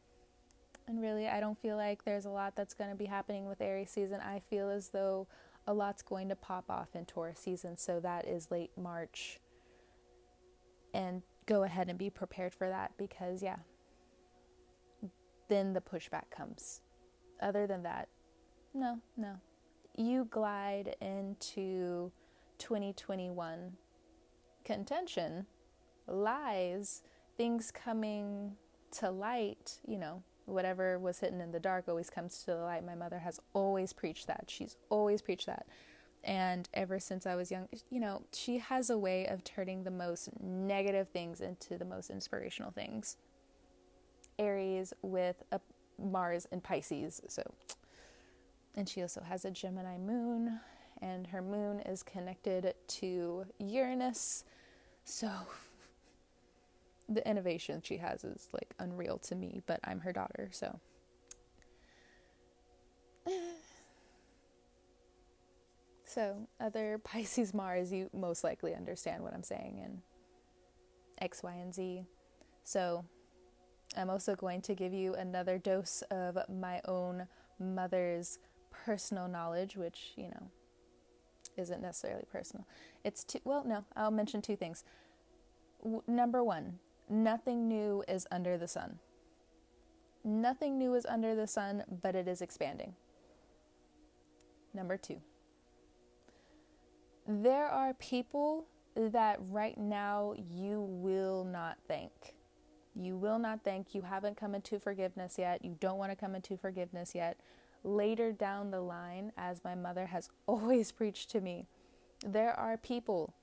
And 0.88 1.02
really, 1.02 1.28
I 1.28 1.38
don't 1.38 1.60
feel 1.60 1.76
like 1.76 2.04
there's 2.04 2.24
a 2.24 2.30
lot 2.30 2.56
that's 2.56 2.72
going 2.72 2.88
to 2.88 2.96
be 2.96 3.04
happening 3.04 3.46
with 3.46 3.60
Aries 3.60 3.90
season. 3.90 4.20
I 4.20 4.40
feel 4.48 4.70
as 4.70 4.88
though 4.88 5.28
a 5.66 5.74
lot's 5.74 6.00
going 6.00 6.30
to 6.30 6.34
pop 6.34 6.64
off 6.70 6.88
in 6.94 7.04
Taurus 7.04 7.38
season, 7.38 7.76
so 7.76 8.00
that 8.00 8.26
is 8.26 8.50
late 8.50 8.70
March. 8.74 9.38
And 10.94 11.22
go 11.44 11.64
ahead 11.64 11.90
and 11.90 11.98
be 11.98 12.08
prepared 12.08 12.54
for 12.54 12.70
that 12.70 12.92
because, 12.96 13.42
yeah, 13.42 13.58
then 15.48 15.74
the 15.74 15.82
pushback 15.82 16.30
comes. 16.30 16.80
Other 17.42 17.66
than 17.66 17.82
that, 17.82 18.08
no, 18.72 19.00
no. 19.14 19.34
You 19.94 20.24
glide 20.30 20.96
into 21.02 22.12
2021 22.58 23.72
contention, 24.64 25.46
lies, 26.06 27.02
things 27.36 27.70
coming 27.70 28.56
to 28.92 29.10
light, 29.10 29.80
you 29.86 29.98
know, 29.98 30.22
whatever 30.48 30.98
was 30.98 31.20
hidden 31.20 31.40
in 31.40 31.52
the 31.52 31.60
dark 31.60 31.88
always 31.88 32.10
comes 32.10 32.40
to 32.40 32.46
the 32.46 32.56
light. 32.56 32.84
My 32.84 32.94
mother 32.94 33.18
has 33.18 33.40
always 33.52 33.92
preached 33.92 34.26
that. 34.26 34.44
She's 34.48 34.76
always 34.88 35.22
preached 35.22 35.46
that. 35.46 35.66
And 36.24 36.68
ever 36.74 36.98
since 36.98 37.26
I 37.26 37.36
was 37.36 37.50
young, 37.50 37.68
you 37.90 38.00
know, 38.00 38.22
she 38.32 38.58
has 38.58 38.90
a 38.90 38.98
way 38.98 39.26
of 39.26 39.44
turning 39.44 39.84
the 39.84 39.90
most 39.90 40.30
negative 40.40 41.08
things 41.08 41.40
into 41.40 41.78
the 41.78 41.84
most 41.84 42.10
inspirational 42.10 42.70
things. 42.70 43.16
Aries 44.38 44.92
with 45.02 45.42
a 45.52 45.60
Mars 46.00 46.46
and 46.52 46.62
Pisces, 46.62 47.20
so 47.28 47.42
and 48.74 48.88
she 48.88 49.02
also 49.02 49.22
has 49.22 49.44
a 49.44 49.50
Gemini 49.50 49.98
moon 49.98 50.60
and 51.02 51.26
her 51.28 51.42
moon 51.42 51.80
is 51.80 52.02
connected 52.02 52.74
to 52.86 53.44
Uranus. 53.58 54.44
So 55.04 55.30
the 57.08 57.26
innovation 57.28 57.80
she 57.82 57.96
has 57.98 58.24
is 58.24 58.48
like 58.52 58.74
unreal 58.78 59.18
to 59.18 59.34
me, 59.34 59.62
but 59.66 59.80
I'm 59.84 60.00
her 60.00 60.12
daughter, 60.12 60.50
so 60.52 60.78
So, 66.08 66.48
other 66.58 66.98
Pisces 67.04 67.52
Mars, 67.52 67.92
you 67.92 68.08
most 68.14 68.42
likely 68.42 68.74
understand 68.74 69.22
what 69.22 69.34
I'm 69.34 69.42
saying 69.42 69.78
in 69.84 70.00
X, 71.20 71.42
Y, 71.42 71.52
and 71.52 71.74
Z. 71.74 72.04
So, 72.64 73.04
I'm 73.96 74.08
also 74.08 74.34
going 74.34 74.62
to 74.62 74.74
give 74.74 74.94
you 74.94 75.14
another 75.14 75.58
dose 75.58 76.02
of 76.10 76.38
my 76.48 76.80
own 76.86 77.26
mother's 77.58 78.38
personal 78.70 79.28
knowledge, 79.28 79.76
which, 79.76 80.12
you 80.16 80.28
know, 80.28 80.50
isn't 81.58 81.82
necessarily 81.82 82.24
personal. 82.32 82.66
It's 83.04 83.22
two, 83.22 83.40
well, 83.44 83.64
no, 83.66 83.84
I'll 83.94 84.10
mention 84.10 84.40
two 84.40 84.56
things. 84.56 84.84
W- 85.82 86.02
number 86.06 86.42
one, 86.42 86.78
nothing 87.10 87.68
new 87.68 88.04
is 88.08 88.26
under 88.30 88.56
the 88.56 88.68
sun. 88.68 88.98
Nothing 90.24 90.78
new 90.78 90.94
is 90.94 91.06
under 91.06 91.34
the 91.34 91.46
sun, 91.46 91.84
but 92.02 92.14
it 92.14 92.28
is 92.28 92.42
expanding. 92.42 92.94
Number 94.74 94.96
two, 94.96 95.20
there 97.26 97.66
are 97.66 97.94
people 97.94 98.66
that 98.94 99.38
right 99.48 99.78
now 99.78 100.34
you 100.50 100.80
will 100.80 101.44
not 101.44 101.78
thank. 101.86 102.34
You 102.94 103.16
will 103.16 103.38
not 103.38 103.60
thank. 103.64 103.94
You 103.94 104.02
haven't 104.02 104.36
come 104.36 104.54
into 104.54 104.78
forgiveness 104.78 105.36
yet. 105.38 105.64
You 105.64 105.76
don't 105.78 105.98
want 105.98 106.10
to 106.10 106.16
come 106.16 106.34
into 106.34 106.56
forgiveness 106.56 107.14
yet. 107.14 107.38
Later 107.84 108.32
down 108.32 108.70
the 108.70 108.80
line, 108.80 109.32
as 109.36 109.62
my 109.62 109.74
mother 109.74 110.06
has 110.06 110.28
always 110.46 110.90
preached 110.90 111.30
to 111.30 111.40
me, 111.40 111.66
there 112.26 112.58
are 112.58 112.76
people 112.76 113.34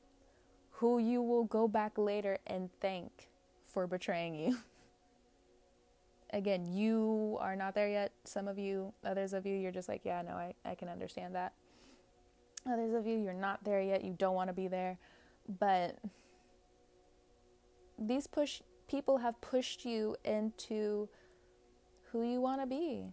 who 0.71 0.99
you 0.99 1.21
will 1.21 1.45
go 1.45 1.67
back 1.67 1.97
later 1.97 2.37
and 2.45 2.69
thank 2.81 3.29
for 3.75 3.85
betraying 3.87 4.33
you. 4.33 4.57
Again, 6.31 6.65
you 6.65 7.37
are 7.41 7.57
not 7.57 7.75
there 7.75 7.89
yet. 7.89 8.13
Some 8.23 8.47
of 8.47 8.57
you, 8.57 8.93
others 9.03 9.33
of 9.33 9.45
you, 9.45 9.53
you're 9.53 9.73
just 9.73 9.89
like, 9.89 10.01
yeah, 10.05 10.21
no, 10.21 10.31
I, 10.31 10.53
I 10.63 10.75
can 10.75 10.87
understand 10.87 11.35
that. 11.35 11.51
Others 12.65 12.93
of 12.93 13.05
you, 13.05 13.17
you're 13.17 13.33
not 13.33 13.65
there 13.65 13.81
yet. 13.81 14.03
You 14.03 14.15
don't 14.17 14.33
want 14.33 14.47
to 14.47 14.53
be 14.53 14.69
there. 14.69 14.97
But 15.59 15.99
these 17.99 18.27
push 18.27 18.61
people 18.87 19.17
have 19.17 19.39
pushed 19.41 19.83
you 19.83 20.15
into 20.23 21.09
who 22.11 22.23
you 22.23 22.39
want 22.39 22.61
to 22.61 22.67
be. 22.67 23.11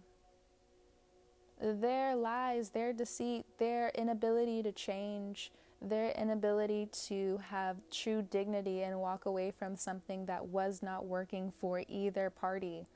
Their 1.61 2.15
lies, 2.15 2.69
their 2.69 2.93
deceit, 2.93 3.45
their 3.59 3.91
inability 3.95 4.63
to 4.63 4.71
change, 4.71 5.51
their 5.83 6.11
inability 6.11 6.87
to 7.07 7.39
have 7.49 7.77
true 7.91 8.21
dignity 8.21 8.83
and 8.83 8.99
walk 8.99 9.25
away 9.25 9.51
from 9.51 9.75
something 9.75 10.25
that 10.25 10.45
was 10.45 10.81
not 10.81 11.05
working 11.05 11.51
for 11.51 11.83
either 11.87 12.29
party. 12.29 12.87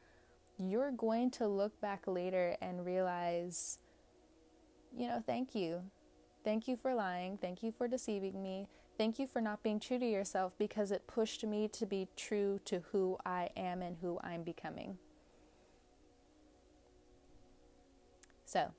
You're 0.57 0.91
going 0.91 1.31
to 1.31 1.47
look 1.47 1.79
back 1.81 2.07
later 2.07 2.55
and 2.61 2.85
realize, 2.85 3.79
you 4.95 5.07
know, 5.07 5.21
thank 5.25 5.53
you. 5.53 5.81
Thank 6.43 6.67
you 6.67 6.77
for 6.77 6.95
lying. 6.95 7.37
Thank 7.37 7.61
you 7.61 7.71
for 7.71 7.87
deceiving 7.87 8.41
me. 8.41 8.67
Thank 8.97 9.19
you 9.19 9.27
for 9.27 9.41
not 9.41 9.61
being 9.61 9.79
true 9.79 9.99
to 9.99 10.05
yourself 10.05 10.53
because 10.57 10.91
it 10.91 11.05
pushed 11.05 11.43
me 11.45 11.67
to 11.67 11.85
be 11.85 12.07
true 12.15 12.59
to 12.65 12.81
who 12.91 13.17
I 13.25 13.49
am 13.55 13.81
and 13.81 13.97
who 14.01 14.19
I'm 14.23 14.43
becoming. 14.43 14.97
So, 18.45 18.71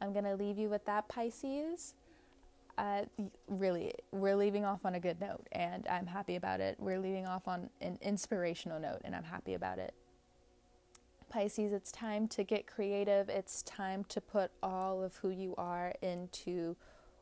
I'm 0.00 0.12
going 0.12 0.24
to 0.24 0.36
leave 0.36 0.56
you 0.56 0.70
with 0.70 0.86
that, 0.86 1.08
Pisces. 1.08 1.94
Uh, 2.80 3.02
really, 3.46 3.92
we're 4.10 4.34
leaving 4.34 4.64
off 4.64 4.86
on 4.86 4.94
a 4.94 5.00
good 5.00 5.20
note, 5.20 5.46
and 5.52 5.86
I'm 5.86 6.06
happy 6.06 6.36
about 6.36 6.60
it. 6.60 6.76
We're 6.78 6.98
leaving 6.98 7.26
off 7.26 7.46
on 7.46 7.68
an 7.82 7.98
inspirational 8.00 8.80
note, 8.80 9.02
and 9.04 9.14
I'm 9.14 9.24
happy 9.24 9.52
about 9.52 9.78
it. 9.78 9.92
Pisces, 11.28 11.74
it's 11.74 11.92
time 11.92 12.26
to 12.28 12.42
get 12.42 12.66
creative. 12.66 13.28
It's 13.28 13.60
time 13.64 14.04
to 14.04 14.22
put 14.22 14.50
all 14.62 15.02
of 15.02 15.14
who 15.16 15.28
you 15.28 15.54
are 15.58 15.92
into 16.00 16.74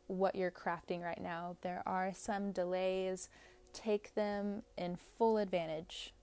what 0.07 0.37
you're 0.37 0.53
crafting 0.53 1.03
right 1.03 1.21
now. 1.21 1.57
There 1.63 1.83
are 1.87 2.13
some 2.15 2.53
delays, 2.53 3.29
take 3.73 4.15
them 4.15 4.63
in 4.77 4.95
full 4.95 5.39
advantage. 5.39 6.15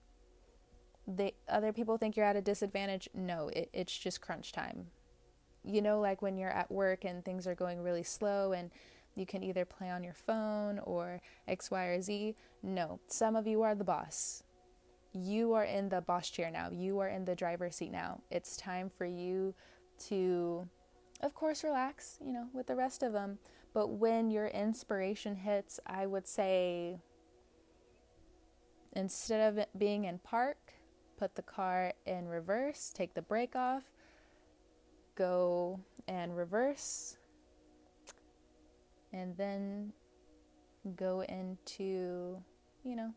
The 1.05 1.33
other 1.49 1.73
people 1.73 1.97
think 1.97 2.15
you're 2.15 2.25
at 2.25 2.37
a 2.37 2.41
disadvantage. 2.41 3.09
No, 3.13 3.49
it, 3.49 3.69
it's 3.73 3.97
just 3.97 4.21
crunch 4.21 4.53
time. 4.53 4.85
You 5.65 5.81
know, 5.81 5.99
like 5.99 6.21
when 6.21 6.37
you're 6.37 6.51
at 6.51 6.71
work 6.71 7.03
and 7.03 7.25
things 7.25 7.45
are 7.45 7.55
going 7.55 7.81
really 7.81 8.03
slow 8.03 8.53
and 8.53 8.71
you 9.15 9.25
can 9.25 9.43
either 9.43 9.65
play 9.65 9.89
on 9.89 10.03
your 10.03 10.13
phone 10.13 10.79
or 10.79 11.21
X, 11.47 11.71
Y, 11.71 11.83
or 11.85 12.01
Z. 12.01 12.35
No, 12.61 12.99
some 13.07 13.35
of 13.35 13.47
you 13.47 13.61
are 13.61 13.75
the 13.75 13.83
boss. 13.83 14.43
You 15.13 15.53
are 15.53 15.63
in 15.63 15.89
the 15.89 16.01
boss 16.01 16.29
chair 16.29 16.51
now. 16.51 16.69
You 16.71 16.99
are 16.99 17.07
in 17.07 17.25
the 17.25 17.35
driver's 17.35 17.77
seat 17.77 17.91
now. 17.91 18.21
It's 18.29 18.57
time 18.57 18.91
for 18.97 19.05
you 19.05 19.55
to, 20.07 20.67
of 21.21 21.33
course, 21.33 21.63
relax, 21.63 22.19
you 22.25 22.33
know, 22.33 22.47
with 22.53 22.67
the 22.67 22.75
rest 22.75 23.01
of 23.01 23.13
them, 23.13 23.39
but 23.73 23.87
when 23.87 24.31
your 24.31 24.47
inspiration 24.47 25.35
hits, 25.35 25.79
I 25.85 26.05
would 26.05 26.27
say 26.27 26.97
instead 28.93 29.57
of 29.57 29.65
being 29.77 30.05
in 30.05 30.19
park, 30.19 30.73
put 31.17 31.35
the 31.35 31.41
car 31.41 31.93
in 32.05 32.27
reverse, 32.27 32.91
take 32.93 33.13
the 33.13 33.21
brake 33.21 33.55
off, 33.55 33.83
go 35.15 35.79
and 36.07 36.35
reverse, 36.35 37.17
and 39.15 39.37
then 39.37 39.93
go 40.95 41.21
into, 41.21 42.43
you 42.83 42.95
know, 42.95 43.13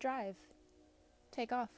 drive, 0.00 0.36
take 1.30 1.52
off. 1.52 1.68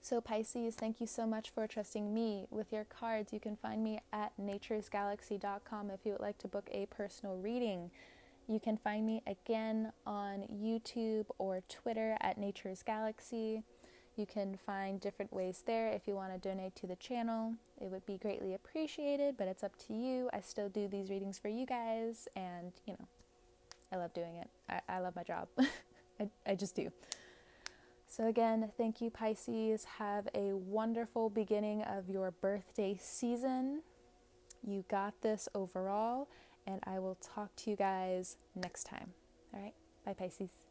So, 0.00 0.20
Pisces, 0.20 0.74
thank 0.74 1.00
you 1.00 1.06
so 1.06 1.26
much 1.26 1.50
for 1.50 1.68
trusting 1.68 2.12
me 2.12 2.46
with 2.50 2.72
your 2.72 2.84
cards. 2.84 3.32
You 3.32 3.38
can 3.38 3.56
find 3.56 3.84
me 3.84 4.00
at 4.12 4.32
naturesgalaxy.com 4.40 5.90
if 5.90 6.00
you 6.04 6.12
would 6.12 6.20
like 6.20 6.38
to 6.38 6.48
book 6.48 6.68
a 6.72 6.86
personal 6.86 7.36
reading. 7.36 7.90
You 8.48 8.58
can 8.58 8.76
find 8.76 9.06
me 9.06 9.22
again 9.28 9.92
on 10.04 10.48
YouTube 10.52 11.26
or 11.38 11.62
Twitter 11.68 12.16
at 12.20 12.36
Nature's 12.36 12.82
Galaxy. 12.82 13.62
You 14.22 14.26
can 14.26 14.56
find 14.56 15.00
different 15.00 15.32
ways 15.32 15.64
there 15.66 15.88
if 15.88 16.06
you 16.06 16.14
want 16.14 16.32
to 16.32 16.38
donate 16.48 16.76
to 16.76 16.86
the 16.86 16.94
channel. 16.94 17.54
It 17.80 17.90
would 17.90 18.06
be 18.06 18.18
greatly 18.18 18.54
appreciated, 18.54 19.34
but 19.36 19.48
it's 19.48 19.64
up 19.64 19.76
to 19.88 19.94
you. 19.94 20.30
I 20.32 20.40
still 20.42 20.68
do 20.68 20.86
these 20.86 21.10
readings 21.10 21.40
for 21.40 21.48
you 21.48 21.66
guys, 21.66 22.28
and 22.36 22.70
you 22.86 22.92
know, 22.92 23.08
I 23.92 23.96
love 23.96 24.14
doing 24.14 24.36
it. 24.36 24.48
I, 24.68 24.80
I 24.88 24.98
love 25.00 25.16
my 25.16 25.24
job. 25.24 25.48
I, 26.20 26.28
I 26.46 26.54
just 26.54 26.76
do. 26.76 26.92
So, 28.06 28.28
again, 28.28 28.70
thank 28.76 29.00
you, 29.00 29.10
Pisces. 29.10 29.86
Have 29.98 30.28
a 30.36 30.52
wonderful 30.52 31.28
beginning 31.28 31.82
of 31.82 32.08
your 32.08 32.30
birthday 32.30 32.96
season. 33.02 33.82
You 34.64 34.84
got 34.88 35.20
this 35.22 35.48
overall, 35.52 36.28
and 36.64 36.78
I 36.84 37.00
will 37.00 37.16
talk 37.16 37.56
to 37.56 37.70
you 37.70 37.74
guys 37.74 38.36
next 38.54 38.84
time. 38.84 39.14
All 39.52 39.60
right, 39.60 39.74
bye, 40.06 40.14
Pisces. 40.14 40.61